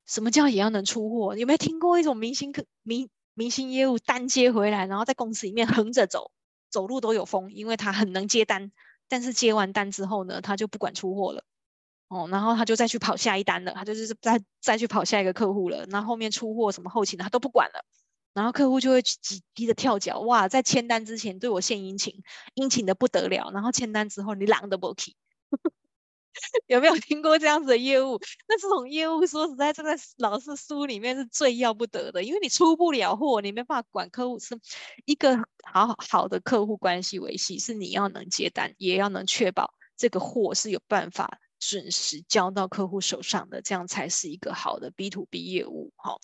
[0.06, 1.36] 什么叫也要能出货？
[1.36, 6.30] 有没有听过一种明星客明明星业务单接回来，然后在公司里面横着走，
[6.70, 8.72] 走路都有风，因为他很能接单，
[9.08, 11.44] 但是接完单之后呢，他就不管出货了。
[12.12, 17.84] 哦，然后他就再去跑下一单了，他就是再再去跑下一个客户了，然后后面出货什么后勤的他都不管了，
[18.34, 22.22] 然后客户就会急急的跳脚，哇，在签单之前对我献殷勤，
[22.54, 25.16] 殷勤的不得了，然后签单之后你懒得不去，
[26.68, 28.20] 有没有听过这样子的业务？
[28.50, 34.60] 那这种业务说实在，这个老师书里面是最要不得的，因为你出不了货，你没办法管客户，是
[35.06, 35.38] 一个
[35.72, 41.40] 好好的客户关系维系，是你要能接单，也要能确保这个货是有办法。
[41.60, 45.92] 准时交到客户手上的，这样才是一个好的 B to B 业务。
[45.96, 46.20] 好，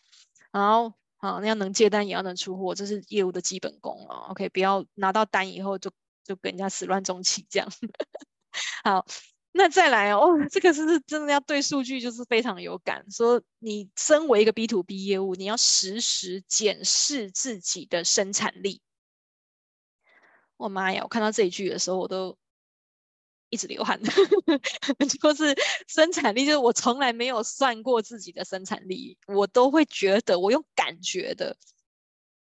[0.51, 4.31] 然后，好，那要能接单，也要能出货，这是业务的基本功啊。
[4.31, 5.89] OK，不要拿到单以后就
[6.23, 7.67] 就跟人家始乱终弃这样。
[8.83, 9.05] 好，
[9.53, 13.05] 那再来哦， 这个是真的要对数据就是非常有感。
[13.09, 18.81] 说你身为一个 B to B 业务，你要实时检视自己的生产力。
[20.57, 21.01] 我妈呀！
[21.01, 22.37] 我看到这一句的时候，我都
[23.51, 24.01] 一直流汗。
[25.21, 25.55] 就是
[25.87, 31.55] 生产力，就是我从来没有算过自己的生产力，我都会觉得我用感觉的。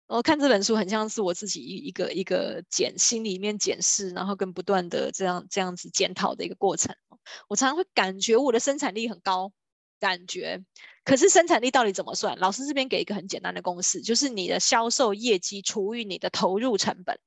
[0.05, 6.95] 我看这本书很像是我自己一一个一个检心里面检视，然后跟不断的这样这样子检讨的一个过程。
[7.47, 9.51] 我常常会感觉我的生产力很高，
[9.99, 10.63] 感觉。
[11.03, 12.37] 可是生产力到底怎么算？
[12.39, 17.19] 老师这边给一个很简单的公式，就是你的销售业绩除以你的投入成本。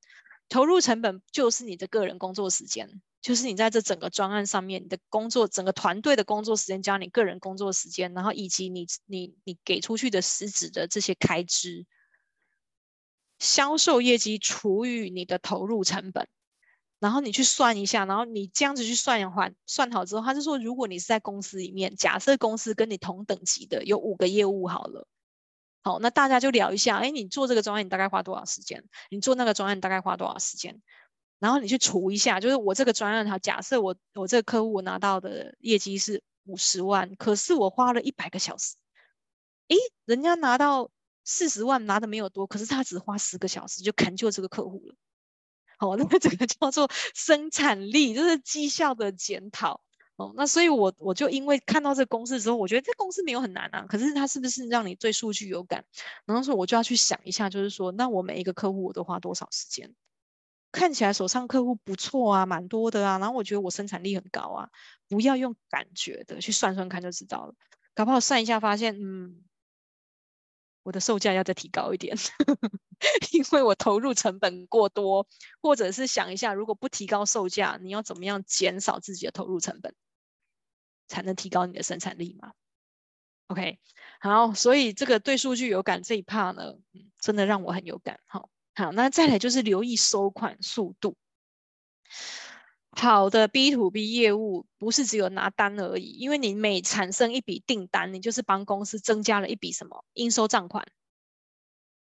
[0.49, 11.87] 投入成本就是你的个人工作时间，就是你在这整个专案上面，你的工作整个团队的工作时间加你个人工作时间，然后以及你你你给出去的实质的这些开支，
[13.39, 16.27] 销售业绩除以你的投入成本，
[16.99, 25.07] 然后你去算一下，然后你这样子去算一算算好之后，他就说，如果你是在公司里面，假设公司跟你同等级的有五个业务好了。
[25.85, 28.85] 好，那大家就聊一下，哎，你做这个专案，你大概花多少时间？
[29.11, 30.81] 你做那个专案，大概花多少时间？
[31.42, 38.76] 然后你去除一下，就是我这个专案，哈，假设我我这个客户拿到的业绩是五十万，可是我花了一百个小时，
[39.66, 40.88] 诶，人家拿到
[41.24, 44.94] 四十万，拿的没有多，可是他只花十个小时就砍就这个客户了。
[45.78, 49.83] 好， 那这个叫做生产力，就是绩效的检讨。
[50.14, 53.85] 哦，那所以我，我我就因为看到这个公式之后，我觉得这公式没有很难啊。
[53.88, 55.85] 可是它是不是让你对数据有感？
[56.24, 59.92] 然后说我就要去想一下，就是说，那我每一个客户我都花多少时间？
[60.73, 63.19] 看起来手上客户不错啊，蛮多的啊。
[63.19, 64.69] 然后我觉得我生产力很高啊，
[65.09, 67.55] 不要用感觉的去算算看就知道了。
[67.95, 69.45] 搞不好算一下发现，嗯，
[70.83, 72.17] 我的售价要再提高一点，
[73.33, 75.27] 因为我投入成本过多，
[75.61, 79.95] 或者是想一下，如果不提高售价，你要怎么样减少自己的投入成本？
[81.09, 82.53] 才能提高你的生产力嘛
[83.49, 83.79] ？OK，
[84.21, 88.19] 好，所以这个对数据有感这一 part 呢，嗯，真的让我很有感。
[88.27, 91.17] 好，好，那再来就是留意收款速度。
[92.91, 100.87] 好的 B to B 业务不是只有拿单而已，因为你每产生一笔订单，你就是帮公司增加了一笔什么应收账款，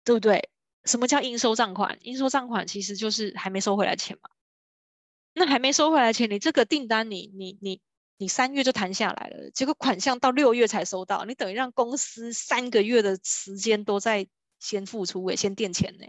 [0.04, 0.50] 对不对？
[0.84, 1.98] 什么叫应收账款？
[2.02, 4.30] 应收账款其实就是还没收回来钱嘛。
[5.32, 7.80] 那还没收回来钱，你这个订单你，你你
[8.16, 8.28] 你。
[8.28, 14.26] 三月就谈下来了，结果款项到六月才收到，你等于让公司三个月的时间都在
[14.58, 16.06] 先付出，诶，先垫钱呢。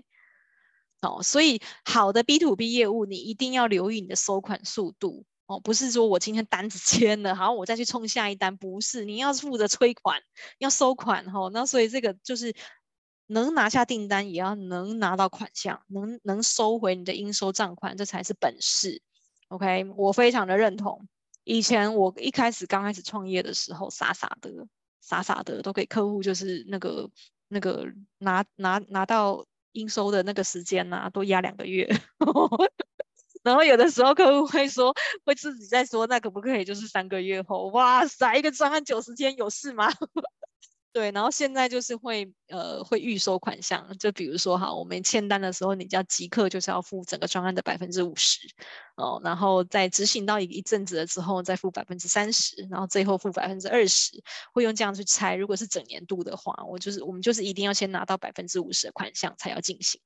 [1.05, 10.21] 哦，所以好的 B to B 业务，你一定要留意你的收款速度哦，不是说我今天单子签了，好，我再去冲下一单，不是，你要负责催款，
[10.57, 11.51] 要收款哈、哦。
[11.53, 12.55] 那所以这个就是
[13.27, 19.01] 能拿下订单，也要能拿到款项，能能收回你的应收账款，这才是本事。
[19.49, 21.07] OK，我非常的认同。
[21.43, 24.49] 以前我一开始刚开始创业的时候，傻傻的，
[24.99, 27.07] 傻傻的都给客户就是那个
[27.47, 27.85] 那个
[28.17, 31.87] 拿拿拿到应收的那个时间呐、啊，都压两个月。
[33.43, 34.93] 然后有的时候客户会说，
[35.25, 37.67] 会自己在说，那可不可以就是三个月后？
[37.69, 39.87] 哇塞，一个专案九十天有事吗？
[40.95, 48.39] 对，然后现在就是会呃会预收款项，就比如说哈，我们签单的时候，你就要即刻就是要付整个专案的百分之五十
[48.95, 55.35] 哦，然后在执行到一一阵子了之后再付百分之三十，然后最后付百分之二十，会用这样去拆。
[55.35, 59.99] 如果是整年度的话，我就是我们就是一定要先拿到百分之五十的款项才要进行。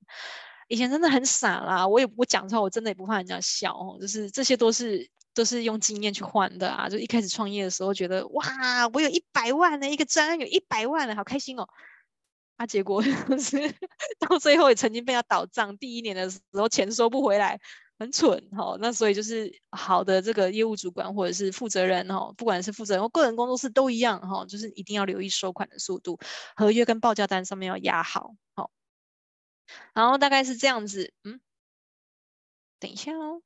[0.69, 5.07] 以前真的很傻啦，我也我讲出来，我真的也不怕人家笑哦，就是这些都是。
[5.33, 6.89] 都是用经验去换的啊！
[6.89, 8.45] 就一开始创业的时候，觉得哇，
[8.93, 11.67] 我有一百万呢一个专案，有一百万呢，好开心哦！
[12.57, 13.57] 啊，结果 就是
[14.19, 17.61] 到最后也曾经被他倒账，第一年的时候钱收不回来，
[17.97, 18.77] 很蠢哈、哦。
[18.81, 26.19] 那所以就是好的这个业务主管或者是负责人哈、哦，不管是负责人或个人工作室都一样哈、哦，就是一定要留意收款的速度，
[26.55, 28.35] 合约跟报价单上面要压好。
[28.55, 28.69] 好、哦，
[29.93, 31.39] 然后大概是这样子，嗯，
[32.79, 33.41] 等一下哦，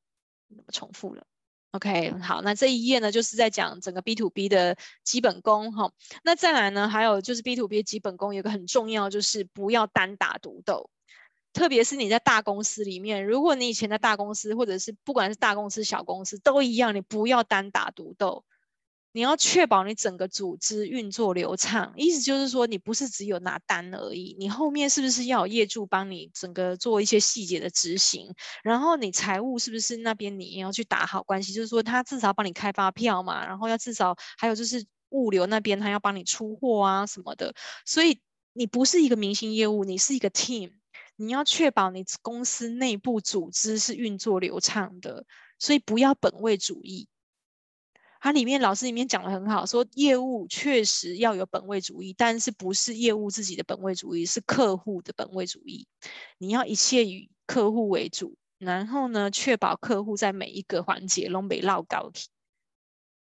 [0.50, 1.28] 怎么重复了
[1.74, 5.92] ？OK，好，那这一页呢，就是在讲整个 B to B 的基本功哈。
[6.24, 10.90] 那再来呢，还有就是 B to B 的基本功有一个很重要，就是不要单打独斗。
[11.52, 18.46] 特别是你在大公司里面，如果你以前在大公司，或者是不管是大公司、小公司都一样，你不要单打独斗。
[19.14, 28.34] 你要确保你整个组织运作流畅，意思就是说，你不是只有拿单而已，你后面是不是要有业主帮你整个做一些细节的执行？
[28.64, 31.54] 然后你财务是不是那边你也要去打好关系？
[31.54, 37.54] 就是说，他至少帮你开发票嘛，然后要至少还有就是物流那边他要帮你出货啊什么的。
[37.86, 38.20] 所以
[38.54, 40.72] 你不是一个明星业务，你是一个 team，
[41.16, 45.24] 你要确保你公司内部组织是运作流畅的，
[45.60, 47.08] 所以不要本位主义。
[48.24, 55.90] 它里面老师里面讲的很好，说业务确实要有本位主义，但是不是业务自己的本位主义，是客户的本位主义。
[56.38, 62.30] 你要一切以客户为主，然后呢，确保客户在每一个环节都没落高体。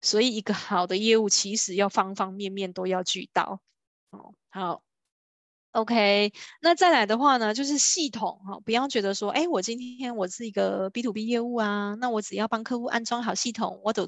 [0.01, 3.59] 所以，一个好的业务其实要方方面面都要俱到。
[4.11, 4.81] 哦，好。
[5.71, 6.31] OK，
[6.61, 14.07] 那再来的话呢，就是系统哈，不要觉得说，哎，我今天我是一个 B to B 业务啊，那我只要帮客户安装好系统，我都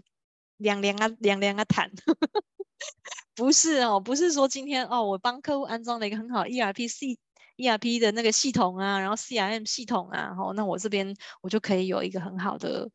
[0.58, 1.92] 凉凉啊凉凉啊谈，
[3.36, 7.18] 不是哦，不是说今天哦，我帮客户安装了一个很好 ERP C
[7.58, 12.90] ERP 的那个系统啊，然后 CRM 系统啊，哦，那我这边我就可以有一个很好的，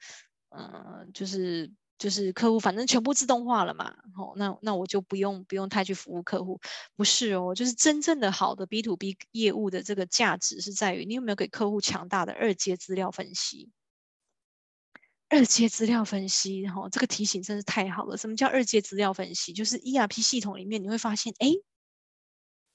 [0.51, 1.73] 嗯、就是。
[1.99, 6.61] 就是客户反正全部自动化了嘛，好，那那我就不用不用太去服务客户，
[6.97, 13.71] 不是哦，就是真正的好的 B to B 业务的这个价值是在于你有没有给客户强大的二阶资料分析。
[15.33, 18.19] 二阶资料分析，哈，这个提醒真是太好了。
[18.19, 19.55] 什么叫二阶资料分析？
[19.55, 21.49] 就是 ERP 系统里面你会发现，哎，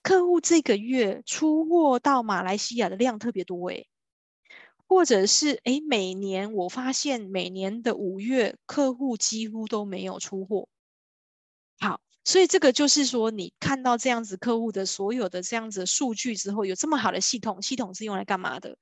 [0.01, 3.85] 客户这个月出货到马来西亚的量特别多，哎。
[4.87, 10.67] 或者是诶，每年我发现每年的五月客户几乎都没有出货。
[11.79, 18.79] 好，所以这个就是说，你看到这样子客户的所有的这样子的数据之后，有这么好的系统，系统是用来干嘛的？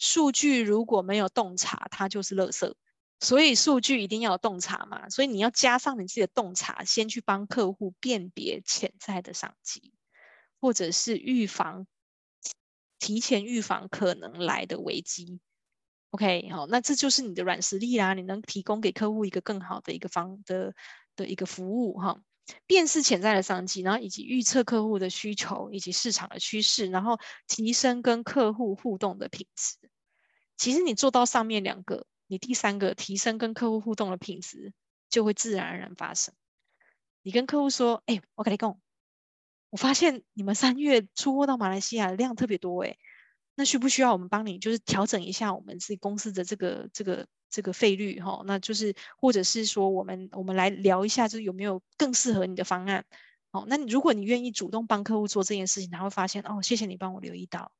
[0.00, 2.74] 数据如果没有洞察，它就是垃圾。
[3.22, 9.94] 所以数据一定要有洞察嘛，所以你要加上你自己的洞察，先去帮客户辨别潜在的商机，
[10.60, 11.86] 或者是预防。
[12.98, 15.40] 提前预防可能来的危机
[16.10, 20.72] ，OK，好，那这就是你的软实力啦，你能提供给客户一个更好的一个方的
[21.16, 22.22] 的一个服务哈，
[22.64, 29.78] 辨识潜在的商机，然后以及预测客户的需求以及市场的趋势，然后提升跟客户互动的品质。
[30.56, 34.72] 其实你做到上面两个，你第三个提升跟客户互动的品质
[35.10, 36.32] 就会自然而然发生。
[37.20, 38.80] 你跟客户说，哎，我跟你讲。
[39.68, 42.98] 我发现你们三月出货到马来西亚的量特别多诶，
[43.54, 48.42] 那需不需要我们帮你就是调整一下我们自己公司的这个这个这个费率哈？
[48.46, 53.04] 那就是或者是说我们我们来聊一下，就是有没有更适合你的方案？
[53.50, 57.72] 哦，那如果你愿意主动帮客户做这件事情，他会发现哦，谢谢你帮我留意到。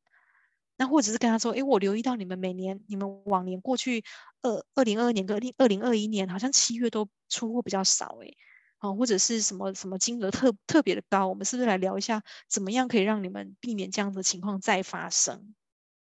[0.83, 4.03] 那或者是跟他说，诶，我留意到你们每年你们往年过去
[4.42, 8.37] 二二零二二年跟二零二一年好像七月都出货比较少诶。
[8.81, 15.55] 哦，或者是什么什么金额特特别的高，我们是不是来聊一下，怎么样可以让你们避免这样的情况再发生？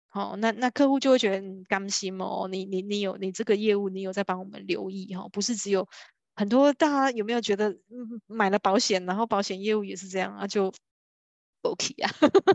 [0.09, 5.87] 好，那那客户就会觉得你甘心哦，你你你有你这个业务，你有在帮我们留意哈，不是只有
[6.35, 7.73] 很多大家有没有觉得，
[8.25, 10.73] 买了保险，然后保险业务也是这样啊，就
[11.71, 12.11] OK 啊，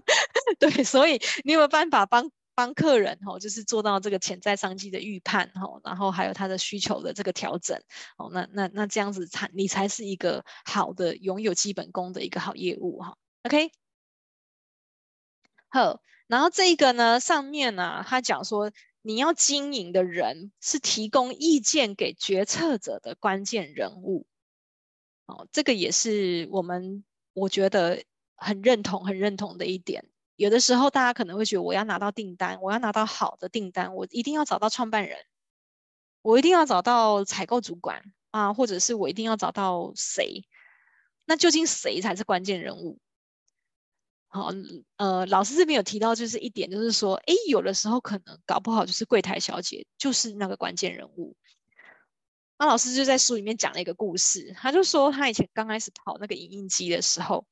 [0.59, 2.31] 对，所以你有没有办法帮？
[2.55, 7.81] 帮客人哈，就是做到这个潜在商机的预判哈，然后还有他的需求的这个调整
[8.18, 13.16] 哦，那那那这样子才你才是一个好的拥有基本功的一个好业务哈。
[13.44, 13.72] OK，
[15.70, 18.70] 好，然后这个呢上面呢、啊，他讲说
[19.01, 24.27] 你要经营的人是提供意见给决策者的关键人物，
[25.25, 28.05] 哦，这个也是我们我觉得
[28.42, 30.05] 很认同很认同的一点。
[30.37, 35.18] 有的时候，大家可能会觉得，我要拿到订单，我要拿到好的订单，我一定要找到创办人，
[36.22, 40.44] 我一定要找到采购主管啊，或者是我一定要找到谁？
[41.26, 42.98] 那究竟谁才是关键人物？
[44.28, 44.50] 好，
[44.96, 51.37] 呃，老师这边有提到，就是一点，就是说，哎，有的时候可能搞不好就是柜台小姐就是那个关键人物。
[52.59, 57.46] 那老师就在书里面讲了一个故事，他就说他以前刚开始跑那个影印机的时候。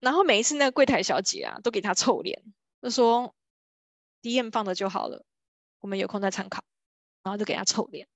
[0.00, 2.42] 然后每一次那个柜台小姐啊，都给他臭脸，
[2.82, 3.34] 就说
[4.22, 5.24] DM 放着就好了，
[5.80, 6.62] 我们有空再参考。
[7.22, 8.08] 然后就给他臭脸。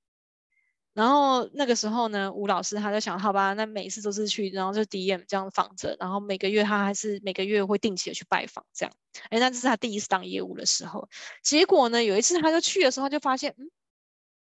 [0.95, 8.95] 然后那个时候呢，吴老师他就想，好吧，那每一次都是去，然后就 DM 这样放着，然后每个月他还是每个月会定期的去拜访，这样。
[9.29, 11.11] 哎，那这是他第一次当业务的时候。
[11.43, 13.71] 结果呢，有一次他就去的时候，他就发现，嗯，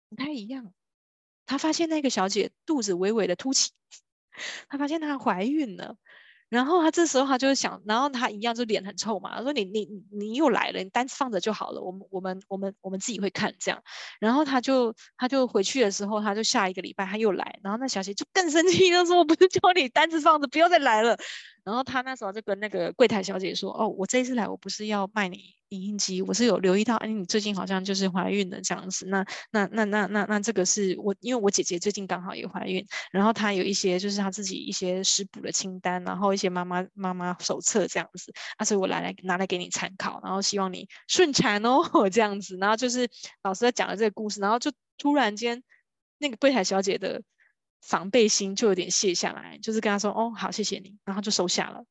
[0.09, 0.75] 不太一样。
[1.47, 3.71] 他发现那个小姐肚子微微的凸起，
[4.69, 5.97] 他发现她怀孕了。
[6.51, 13.83] 然后他这时候他就想，然后他一样就脸很臭嘛，他说你你你又来了，你单子放着就好了，我们我们我们我们自己会看这样。
[14.19, 21.17] 然后他就他就回去的时候，他就下一个礼拜他又来，然后那小姐就更生气，他说我不是叫你单子放着，不要再来了。
[21.65, 25.55] 然后他那时候就跟那个柜台小姐说，哦，我这一次来我不是要卖你。
[25.71, 29.07] 影印机，我是有留意到，哎，你最近好像就是怀孕了这样子。
[29.07, 41.81] 那、那、那、那、那、那，这个是我，因为我姐姐最近刚好也怀孕，然后她有一些就是她自己一些食补的清单，然后一些妈妈妈妈手册这样子，啊，所以我来来拿来给你参考，然后希望你顺产哦
[42.11, 42.57] 这样子。
[42.57, 43.09] 然后就是
[43.45, 45.63] 老师在讲了这个故事，然后就突然间
[46.19, 47.23] 那个柜台小姐的
[47.81, 51.85] 防备心就有点卸下来，就是跟他说：“哦，好，谢谢你。”然后就收下了。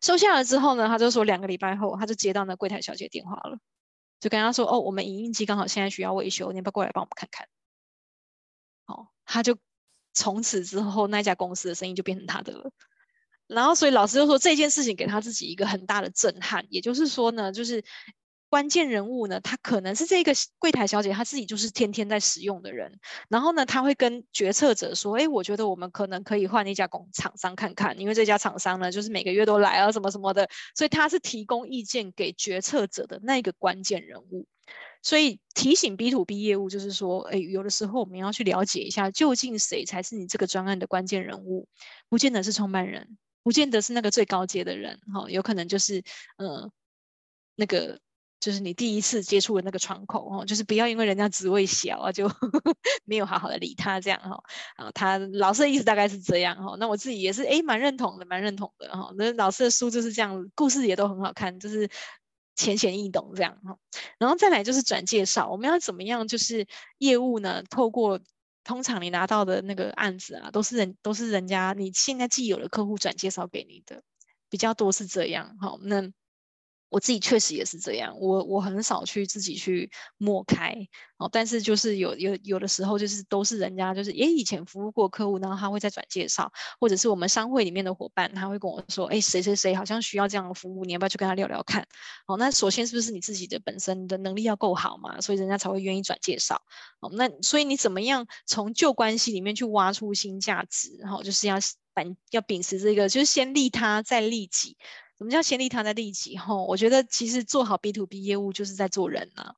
[0.00, 3.58] 收下了之后呢，他就说两个礼拜后，他就接到那柜台小姐电话了，
[4.20, 7.46] 就跟他说：“哦，我们影印机刚好现在需要维修，你要不要过来帮我们看看？”
[8.86, 9.56] 哦，他就
[10.12, 12.70] 从此之后那家公司的生意就变成他的了。
[13.46, 17.84] 然后，所以老师就说这件事情给他自己一个很大的震撼，也就是说呢，就是。
[18.52, 23.00] 关键人物呢，他可能是这个柜台小姐，她自己就是天天在使用的人。
[23.30, 30.50] 然后呢，他会跟决策者说：“哎，我觉得我们可能可以换一家工厂商看看，因为这家厂商呢，就是每个月都来啊，什么什么的。
[30.76, 34.46] 所以他是提供意见给决策者的那个关键人物。
[35.00, 41.66] 所以提醒 B to B 业务，就是说，哎，有的时候我们要去了解一下，究竟谁才是你这个专案的关键人物？
[42.10, 46.02] 不见得是创办人，不见得是那个最高阶的人，哈，有可能就是，
[46.36, 46.70] 嗯，
[47.56, 47.98] 那个。”
[48.42, 52.74] 就是你第一次接触的那个窗口哦，就是不要因为人家职位小啊，就呵 呵
[53.04, 54.42] 没有好好的理他这样哈。
[54.74, 56.74] 啊，他老师的意思大概是这样哈。
[56.80, 59.12] 那我自己也是诶，蛮认同的，蛮认同的哈。
[59.16, 61.88] 那老师的书就是这样，故事也都很好看，就是
[62.56, 63.78] 浅显易懂这样哈。
[64.18, 66.26] 然后再来就是转介绍，我们要怎么样？
[66.26, 66.66] 就是
[66.98, 68.18] 业务呢，透过
[68.64, 74.02] 通常你拿到的那个案子啊，都是人都是人家你现在既有的客户转介绍给你的，
[74.50, 75.78] 比较多是这样哈。
[75.82, 76.10] 那
[76.92, 80.76] 我自己确实也是这样，我我很少去自己去摸开
[81.16, 91.88] 哦，但是就是有有有的时候就是都是人家就是诶以前服务过客户，然后他会再转介绍，或者是我们商会里面的伙伴，他会跟我说，诶谁谁谁好像需要这样的服务，你要不要去跟他聊聊看？
[92.26, 96.60] 好，那首先是不是你自己的本身的能力要够好嘛，所以人家才会愿意转介绍。
[97.00, 100.94] 好，那所以你怎么样从旧关系里面去挖出新价值？
[101.00, 101.56] 然后就是要
[101.94, 104.76] 反要秉持这个，就是先利他再利己。
[105.22, 106.36] 什么叫先利他再利己？
[106.36, 109.54] 吼，我觉得其实做好 B to B 业务就是在做人呐、啊。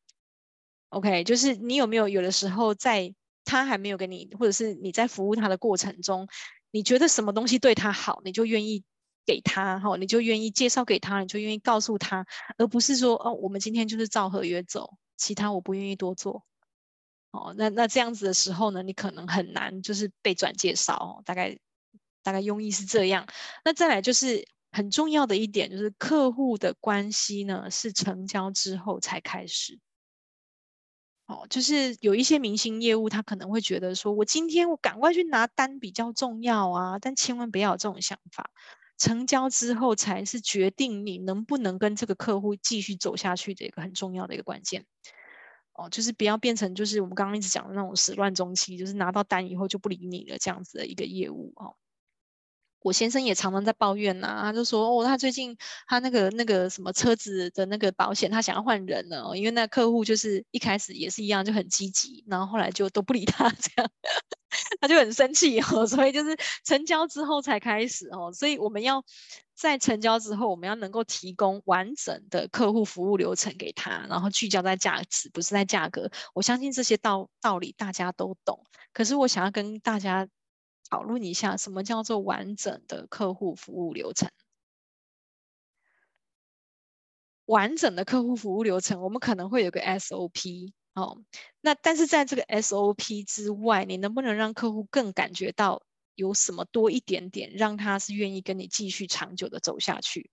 [0.90, 3.14] OK，就是你有没有有的时候在
[3.46, 6.28] 他还没有给你，或者是你在服务他的过程中，
[6.70, 8.84] 你觉得什么东西对他好，你就愿意
[9.24, 12.26] 给他，吼，你就愿意介绍给他，你就愿意告诉他，
[12.58, 16.44] 而不是说哦，我们今天就是照合约走，其他我不愿意多做。
[17.30, 21.58] 哦，那那这样子的时候呢，你可能很难就是被转介绍，大概
[22.22, 23.26] 大概用意是这样。
[23.64, 24.46] 那再来就是。
[24.74, 29.78] 很重要的一点就是，客户的关系呢是成交之后才开始。
[31.26, 38.50] 哦，就是有一些明星业务，他可能会觉得说，我今天我赶快去拿单比较重要啊，但千万不要有这种想法。
[38.98, 44.84] 成交之后才是决定你能不能跟这个客户继续走下去的一个很重要的一个关键。
[45.72, 51.76] 哦，就是不要变成就是我们刚刚一直讲的那种始乱终弃，就是拿到单以后就不理你了这样子的一个业务哦。
[52.84, 55.56] 我先生也常常在抱怨呐、他就说哦，他最近
[55.88, 63.90] 他那个那个什么车子的那个保险，他想要换人了、因为那客户就是一开始也是一样就很积极，然后后来就都不理他 这样，
[64.82, 69.02] 他就很生气哦，所以就是成交之后才开始哦，所以我们要
[69.54, 76.10] 在成交之后，我们要能够提供完整的客户服务流程给他，然后聚焦在价值，不是在价格。
[76.34, 78.62] 我相信这些道道理大家都懂，
[78.92, 80.28] 可是我想要跟大家。
[80.90, 84.30] 讨论一下什么叫做完整的客户服务流程？
[87.46, 91.22] 完整的客户服务流程，我们可能会有个 SOP 哦。
[91.60, 95.82] 那但是在这个 SOP 之外，你能不能让客户更感觉到
[96.14, 100.30] 有什么多一点点，让他是愿意跟你继续长久的走下去？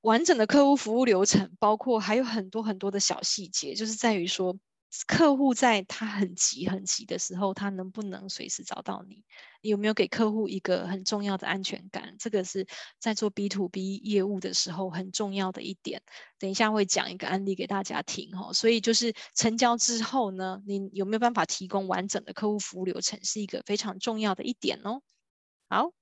[0.00, 4.58] 完整的客户服务流程，包括还有很多很多的小细节，就是在于说。
[5.06, 9.24] 客户在他很急很急的时候，他能不能随时找到你？
[9.60, 12.14] 你有没有给客户一个很重要的安全感？
[12.18, 12.66] 这个是
[12.98, 16.02] 在做 B to B 业务的时候很重要的一点。
[16.38, 18.52] 等一下会讲一个案例给大家听哈。
[18.52, 25.02] 所以就是成交之后呢，你有没有办法提供完整的客户服务流程，是一个非常重要的一点哦。
[25.68, 25.92] 好。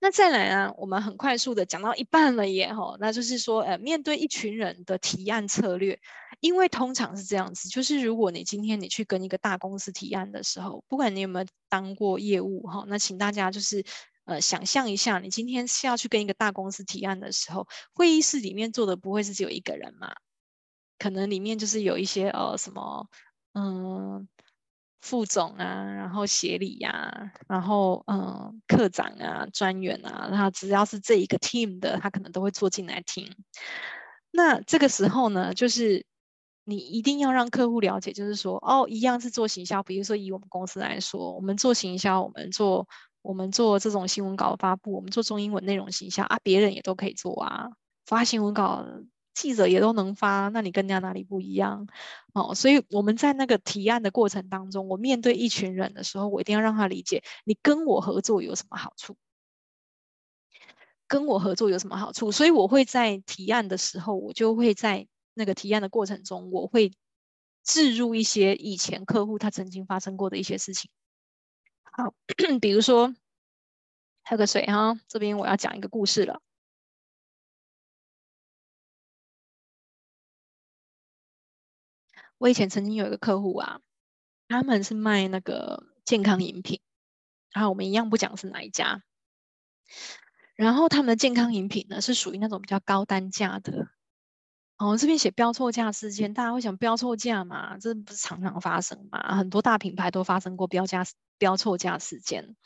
[0.00, 6.00] 那再来啊，我们很快速的讲到一半了耶吼，那就是说，呃，面对一群人的提案策略，
[6.40, 13.84] 因为通常是这样子，就是如果你今天你去跟一个大公司提案的时候，不管你有没有当过业务哈，那请大家就是
[14.24, 20.14] 呃想象一下，你今天是要去跟一个大公司提案的时候，会议室里面坐的不会是只有一个人嘛？
[20.98, 23.06] 可能里面就是有一些呃什么，
[23.52, 24.26] 嗯。
[25.00, 33.34] 副总啊，然后协理呀、啊，然后嗯，科长啊，专员啊，然后只要是这一个 team 的，他可能都会坐进来听。
[34.30, 36.04] 那这个时候呢，就是
[36.64, 42.86] 你一定要让客户了解，就是说，哦，一样是做行销，比如说以我们公司来说，我们做行销，我们做
[43.22, 47.70] 我们做这种新闻稿发布，我们做中英文内容行销啊，别人也都可以做啊，
[48.06, 48.84] 发新闻稿。
[49.34, 51.86] 记者也都能发，那你跟人家哪里不一样？
[52.34, 59.16] 哦，所以我们在那个提案的过程当中，我面对一群人的时候，我一定要让他理解，你跟我合作有什么好处？
[61.06, 62.30] 跟我合作有什么好处？
[62.30, 66.92] 所以我会在提案的时候，我就会在那个提案的过程中，我会
[67.64, 70.90] 置入一些以前客户他曾经发生过的一些事情。
[71.82, 72.14] 好，
[72.60, 73.14] 比如说
[74.22, 76.40] 喝个水哈，这边我要讲一个故事了。
[82.40, 83.82] 我以前曾经有一个客户啊，
[84.48, 86.80] 他们是卖那个健康饮品，
[87.52, 89.02] 然后我们一样不讲是哪一家。
[90.54, 93.88] 然后他们的健康饮品呢，是属于那种比较高单价的。
[94.78, 97.76] 哦，这边写标错价事件，大家会想标错价嘛？
[97.76, 99.36] 这不是常常发生嘛？
[99.36, 101.04] 很多大品牌都发生过标价
[101.36, 102.56] 标错价事件。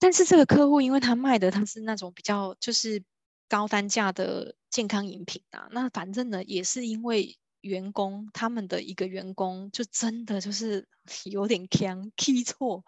[0.00, 3.04] 但是这个客户，因为他卖的他是那种比较就是
[3.48, 7.38] 高单价的健康饮品啊，那反正呢也是因为。
[7.66, 10.88] 员工他们的一个员工就真的就是
[11.30, 12.84] 有点强 key 错，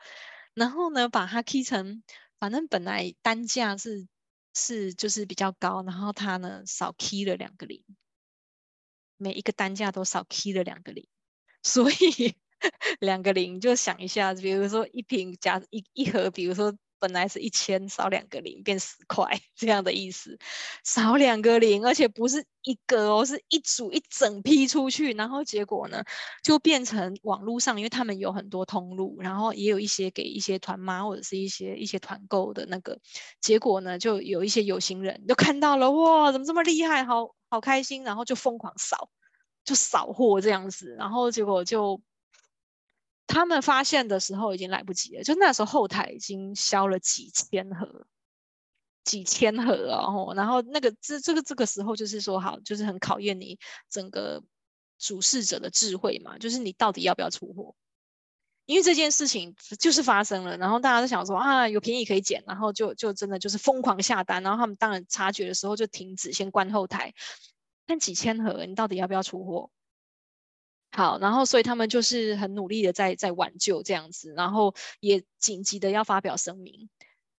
[0.55, 2.03] 然后呢把它 key 成，
[2.39, 4.09] 反正本来单价是
[4.55, 7.85] 是就是比较高，然后他呢少 key 了两个零，
[9.17, 11.07] 每一个单价都少 key 了两个零，
[11.63, 12.37] 所以
[13.01, 16.77] 两个零就想一下，比如说一瓶加一一盒，比如说。
[16.99, 20.39] 本来是一千，少两个零变十块，这样的意思。
[20.85, 26.03] 少两个零，而且不是一个哦，是一组一整批出去，然后结果呢，
[26.43, 32.99] 就变成网络上，因为他们有很多通路，然后也有一些给一些团妈或者是一些一些团购的那个，
[33.41, 39.11] 结果呢，就有一些有心人就看到了，哇，怎么这么厉害，好好开心，然后就疯狂扫，
[39.65, 42.01] 就扫货这样子，然后结果就。
[43.29, 48.07] 他们发现的时候已经来不及了，就那时候后台已经销了几千盒，
[49.05, 53.59] 几千盒哦，然后那个这这个这个时候就是说好，就是很考验你
[53.89, 54.43] 整个
[54.99, 57.77] 主事者的智慧嘛，就是你到底要不要出货？
[58.65, 67.15] 因为这件事情就是发生了，然后大家都想说啊，有便宜可以捡，然后就就真的就是疯狂下单，然后他们当然察觉的时候就停止，先关后台。
[67.87, 69.71] 但几千盒，你到底要不要出货？
[70.99, 76.91] 好，然后所以他们就是很努力的在在挽救这样子，然后也紧急的要发表声明。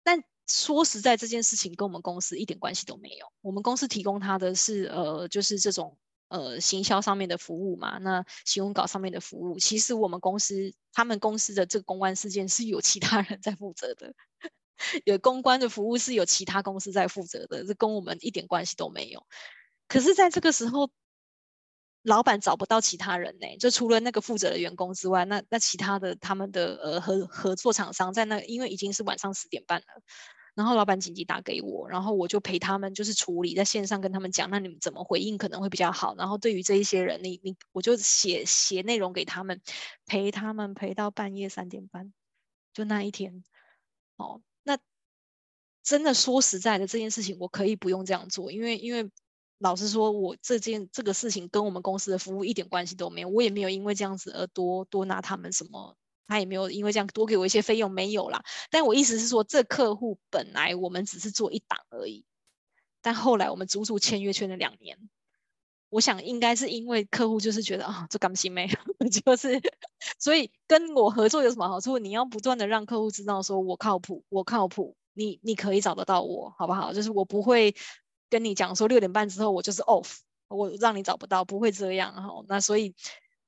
[0.02, 3.26] 但说实在，这件事情跟我们公司一点关系都没有。
[3.42, 5.98] 我们公司提供他的是呃，就是这种
[6.30, 9.60] 呃行销上面的服务嘛，那新闻稿上面的服务。
[9.60, 14.14] 其实我们公司他们公司的这个公关事件是有其他人在负责的，
[15.04, 19.28] 有公关的服务是有其他公司在负责的，这跟我们一点关系都没有。
[19.90, 20.90] 可是，在这个时候。
[22.04, 29.86] 老板找不到其他人呢、就除了那个负责的员工之外，那那其他的他们的呃合合作厂商在那，因为已经是晚上十点半了，
[30.56, 36.16] 然后老板紧急打给我，然后我就陪他们就是处理，在线上跟他们讲，那你们怎么回应可能会比较好。
[36.16, 39.62] 然后对于这一些人，你你我就写写内容给他们，
[40.06, 42.14] 陪他们陪到半夜三点半，
[42.74, 43.44] 就那一天。
[44.16, 44.78] 哦，那
[45.84, 49.12] 真的说实在的，这件事情我可以不用这样做，因为因为。
[49.60, 55.98] 老实说，我这件这个事情跟我们公司的服务一点关系都没有，我也没有因为这样子而多多拿他们什么，
[56.28, 58.42] 他也没有因为这样多给我一些费用，没有啦。
[58.72, 62.24] 但我意思是说，这客户本来我们只是做一档而已，
[63.02, 64.98] 但后来我们足足签约签了两年。
[65.90, 68.68] 我想应该是因为客户就是觉得啊、这甘心没，
[69.26, 69.60] 就是
[70.20, 71.98] 所以跟我合作有什么好处？
[71.98, 76.94] 你要不断的让客户知道说我靠谱，我靠谱，你你可以找得到我，好不好？
[76.94, 77.76] 就是我不会。
[78.30, 82.44] 跟你讲说六点半之后我就是 off，我让你找不到，不会这样哈。
[82.48, 82.96] 那所以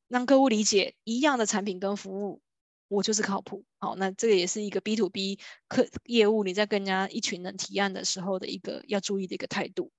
[0.07, 2.41] 让客户理解一样的产品跟服务，
[2.87, 3.63] 我就是靠谱。
[3.79, 9.91] 好，那这个也是一个 B to B 客业务，你在跟人家一群人提案的时候的一个要注意的一个态度。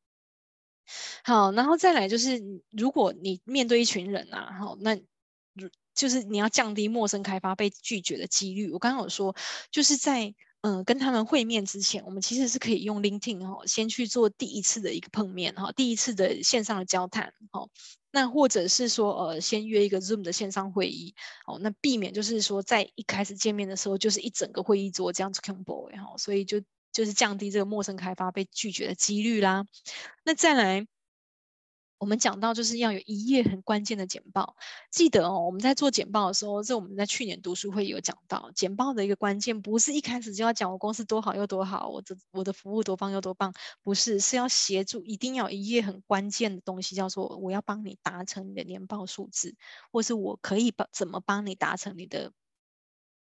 [1.24, 4.96] 好，然后再来就是如果你面对一群人啊，好，那
[5.54, 8.72] 如就是你要降低陌生开发被拒绝的几率。
[8.72, 9.36] 我刚刚有说
[9.70, 10.34] 就是在。
[10.62, 17.66] 嗯、跟他们会面之前，我们其实是可以用 LinkedIn 哈，先去做第一次的一个碰面哈，第一次的线上的交谈哈，
[18.12, 21.14] 那或者是说呃，先约一个 Zoom 的线上会议
[21.46, 26.60] 哦，那避免就是说在一开始见面的时候就是一整个会议桌这样子 combo 哈，所以就
[26.92, 29.66] 就是降低这个陌生开发被拒绝的几率啦。
[30.24, 30.86] 那再来。
[32.02, 34.56] 我们讲到就是要有一页很关键的简报，
[34.90, 49.54] 记得哦，我们在做简报的时候，这我们在去年读书会有讲到，简报的一个关键不是一开始就要讲我公司多好又多好，我的我的服务多棒又多棒，不是，是要协助，一定要有一页很关键的东西，叫做我要帮你达成你的年报数字，
[49.92, 52.32] 或是我可以帮怎么帮你达成你的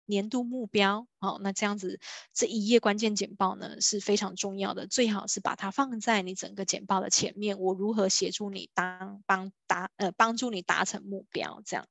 [0.07, 1.99] 年度目标，好，那这样子
[2.33, 7.59] 这一页关键简报呢是非常重要的，最好是把它放在你整个简报的前面。
[7.59, 11.61] 我如何协助你当帮达呃帮助你达成目标？
[11.65, 11.87] 这样，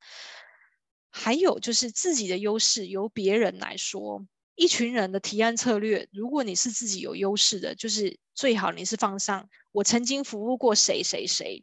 [1.10, 4.26] 还有就是自己的优势由别人来说。
[4.54, 11.62] 一群人的提案策略，如果你是自己有优势的，就是最好你是放上我曾经服务过谁谁谁，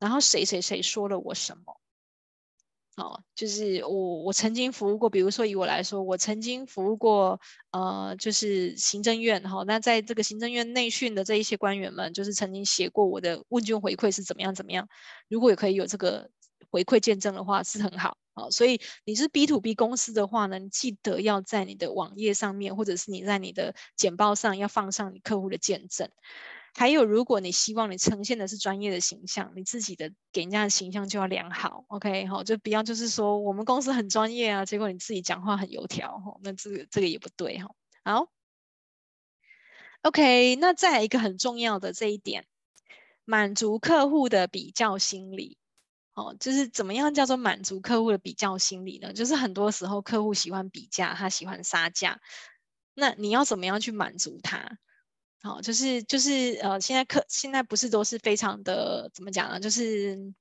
[0.00, 1.80] 然后谁谁谁说了我什么，
[2.96, 7.40] 哦，就是我我曾经服务过，比如说以我来说，我曾经服务过
[7.72, 14.88] 呃，就是行政院哈、那在这个行政院内训的这一些官员们，就是曾经写过我的问卷回馈是怎么样怎么样，
[15.28, 16.30] 如果也可以有这个
[16.70, 18.16] 回馈见证的话，是很好。
[18.36, 26.08] 好，所以你是 B to B 公司的话呢，你记得要在你的网页上面，或者是你在你的简报上要放上你客户的见证。
[26.76, 31.84] 还有，如果你希望你呈现的是专业的形象，你自己的给人家的形象就要良好。
[31.88, 37.70] OK，好，就不要就是说我们公司很专业啊，结果你自己讲话很油条，哈，那这个这个也不对，哈。
[38.04, 38.28] 好
[40.02, 42.44] ，OK，那再来一个很重要的这一点，
[43.24, 45.58] 满足客户的比较心理。
[46.14, 49.12] 哦，就是怎么样叫做满足客户的比较心理呢？
[49.12, 52.20] 就是很多时候客户喜欢比价，他喜欢杀价，
[52.94, 54.78] 那你要怎么样去满足他？
[55.44, 59.60] 好，就是就是呃，现在客现在不是都是非常的怎么讲呢？
[59.60, 60.32] 就是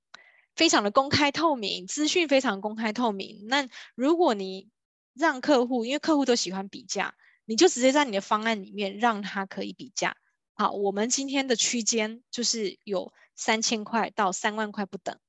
[0.56, 3.46] 非常的公开透明，资讯非常公开透明。
[3.50, 4.70] 那如果你
[5.14, 10.16] 让客户，因为客户都喜欢比价，你就直接在你的方案里面让他可以比价。
[10.54, 15.20] 好，我们今天的区间就是有三千块到三万块不等。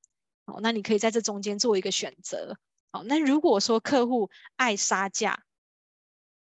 [0.45, 2.57] 好，那你可以在这中间做一个选择。
[2.91, 5.43] 好，那如果说客户爱杀价，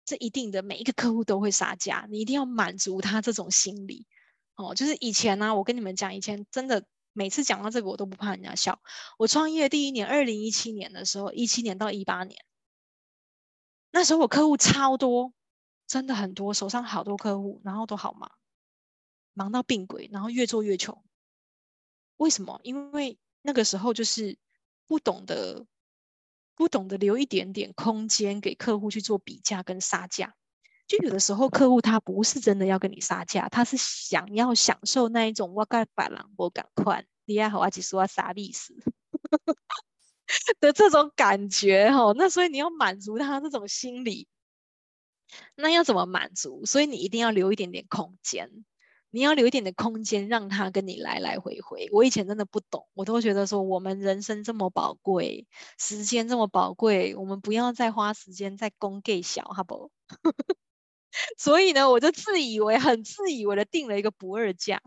[0.07, 4.07] 这一定的每一个客户都会杀价，你一定要满足他这种心理。
[4.55, 8.81] 哦，就是以前呢、我跟你们讲，以前真的每次讲到这个，我都不怕人家笑。
[9.17, 12.39] 我创业第一年，二零一七年的时候，一七年到一八年，
[13.91, 15.33] 那时候我客户超多，
[15.85, 18.31] 真的很多，手上好多客户，然后都好忙，
[19.33, 21.03] 忙到病鬼，然后越做越穷。
[22.15, 22.61] 为什么？
[22.63, 24.39] 因为那个时候就是
[24.87, 25.67] 不懂得，
[26.57, 30.33] 不懂得留一点点空间给客户去做比价跟杀价。
[30.87, 38.73] 就有的时候客户他不是真的要跟你杀价，他是想要享受那一种我该把狼我赶快，你还好啊，几说话啥意思
[40.59, 42.13] 的这种感觉哈。
[42.15, 44.27] 那所以你要满足他这种心理，
[45.55, 46.65] 那要怎么满足？
[46.65, 48.49] 所以你一定要留一点点空间。
[49.17, 51.89] 你要留一点的空间，让他跟你来来回回。
[51.91, 55.47] 我以前真的不懂，我都觉得说我们人生这么宝贵，
[55.79, 59.91] 时间这么宝贵，我们不要再花时间在公给小，好不？
[61.35, 64.83] 所以呢，我就自以为很自以为的定了一个不二价。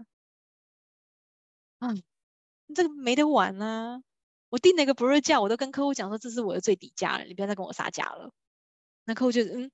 [1.80, 2.00] 嗯，
[2.72, 4.00] 这个没得玩啊！
[4.48, 8.30] 我定了一个不二价，我都跟客户讲说这是我的最底价了，你不要再跟我杀价了。
[9.06, 9.72] 那客户就嗯。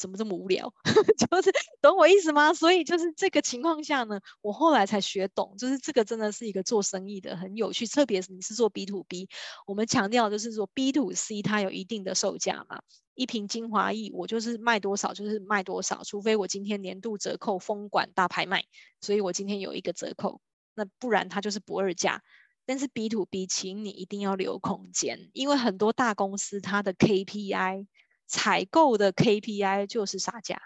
[0.00, 0.72] 怎么这么无聊？
[1.30, 2.54] 就是懂我意思吗？
[2.54, 9.28] 所以就是这个情况下呢，我后来才学懂，就是这个真的是一个做生意的很有趣，特别是你是做 B to B，
[9.66, 12.80] 我们强调就是说 B to C 它有一定的售价嘛，
[13.14, 18.64] 一瓶精华液我就是卖多少就是卖多少，除非我今天年度折扣封管大拍卖，
[19.02, 20.40] 所以我今天有一个折扣，
[20.74, 22.22] 那不然它就是不二价。
[22.66, 27.86] 但是 B to B，请你一定要留空间，因为很多大公司它的 KPI。
[28.30, 30.62] 采购的 KPI 就是杀价，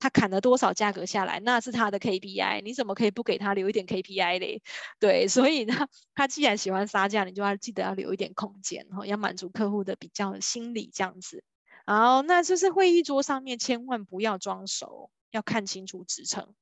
[0.00, 4.60] 他砍了多少价格下来，那是他的 KPI，你怎么可以不给他留一点 KPI 嘞？
[4.98, 11.44] 对，所以呢，他既然喜欢杀价，你就要记得要留一点空间，哈，要满足客户的比较心理这样子。
[11.86, 16.54] 好，那就是会议桌上面千万不要装熟，要看清楚职称。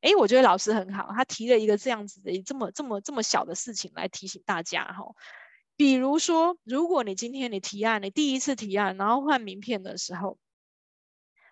[0.00, 5.14] 诶，我觉得老师很好，他提了一个这样子的这么这么这么小的事情来提醒大家，哈。
[5.78, 10.38] 比如说，如果你今天你提案，你第一次提案，然后换名片的时候，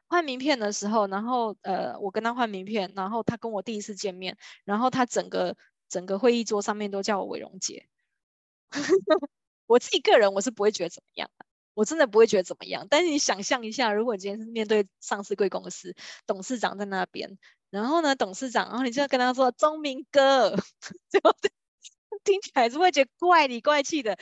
[0.08, 5.56] 换名片的时候，然后呃，我跟他换名片，然后他跟我第一次见面，然后他整个
[5.88, 7.88] 整个会议桌上面都叫我伟荣姐。
[9.66, 11.30] 我自己个人我是不会觉得怎么样，
[11.74, 12.86] 我真的不会觉得怎么样。
[12.90, 15.94] 但是你想象一下，如果你今天是面对上市贵公司
[16.26, 17.38] 董事长在那边，
[17.70, 20.50] 然后呢，董事长，然后你就要跟他说钟明哥，
[21.10, 21.50] 对不对？
[22.24, 24.16] 听起来是会觉得怪里怪气的。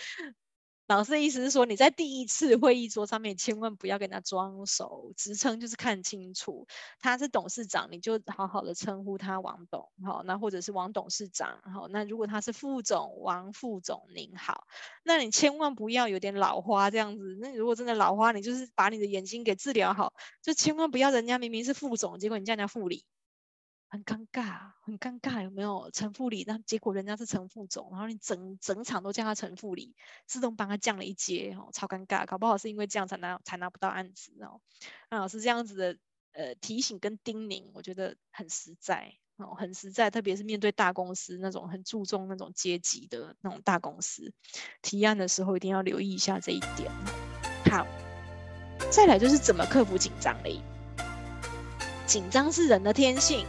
[0.87, 6.67] 老师的意思是说，你在第一次会议桌上面千万不要跟他装熟，职称就是看清楚，
[6.99, 14.67] 他是董事长，你就好好的称呼他王董，好，那或者是王董事长，好，那如果他是副总，王副总您好，
[15.05, 17.39] 那你千万不要有点老花这样子。
[17.41, 23.05] 那如果真的老花，你就是把你的眼睛给治疗好，就千万不要人家明明是副总，结果你叫人家副理，
[23.93, 25.91] 很尴尬，很尴尬，有没有？
[25.93, 34.61] 陈副理，那结果人家是陈副总，然后你整整场都叫他陈副理，自动帮他降了一阶，哦，超尴尬，搞不好是因为这样才拿才拿不到案子哦。
[35.11, 35.99] 那老师这样子的
[36.33, 44.33] 呃提醒跟叮咛，我觉得很实在哦，很实在，特别是面对大公司那种很注重那种阶级的那种大公司，
[44.83, 46.89] 提案的时候一定要留意一下这一点。
[47.69, 47.85] 好，
[48.89, 50.61] 再来就是怎么克服紧张嘞？
[52.07, 53.45] 紧张是人的天性。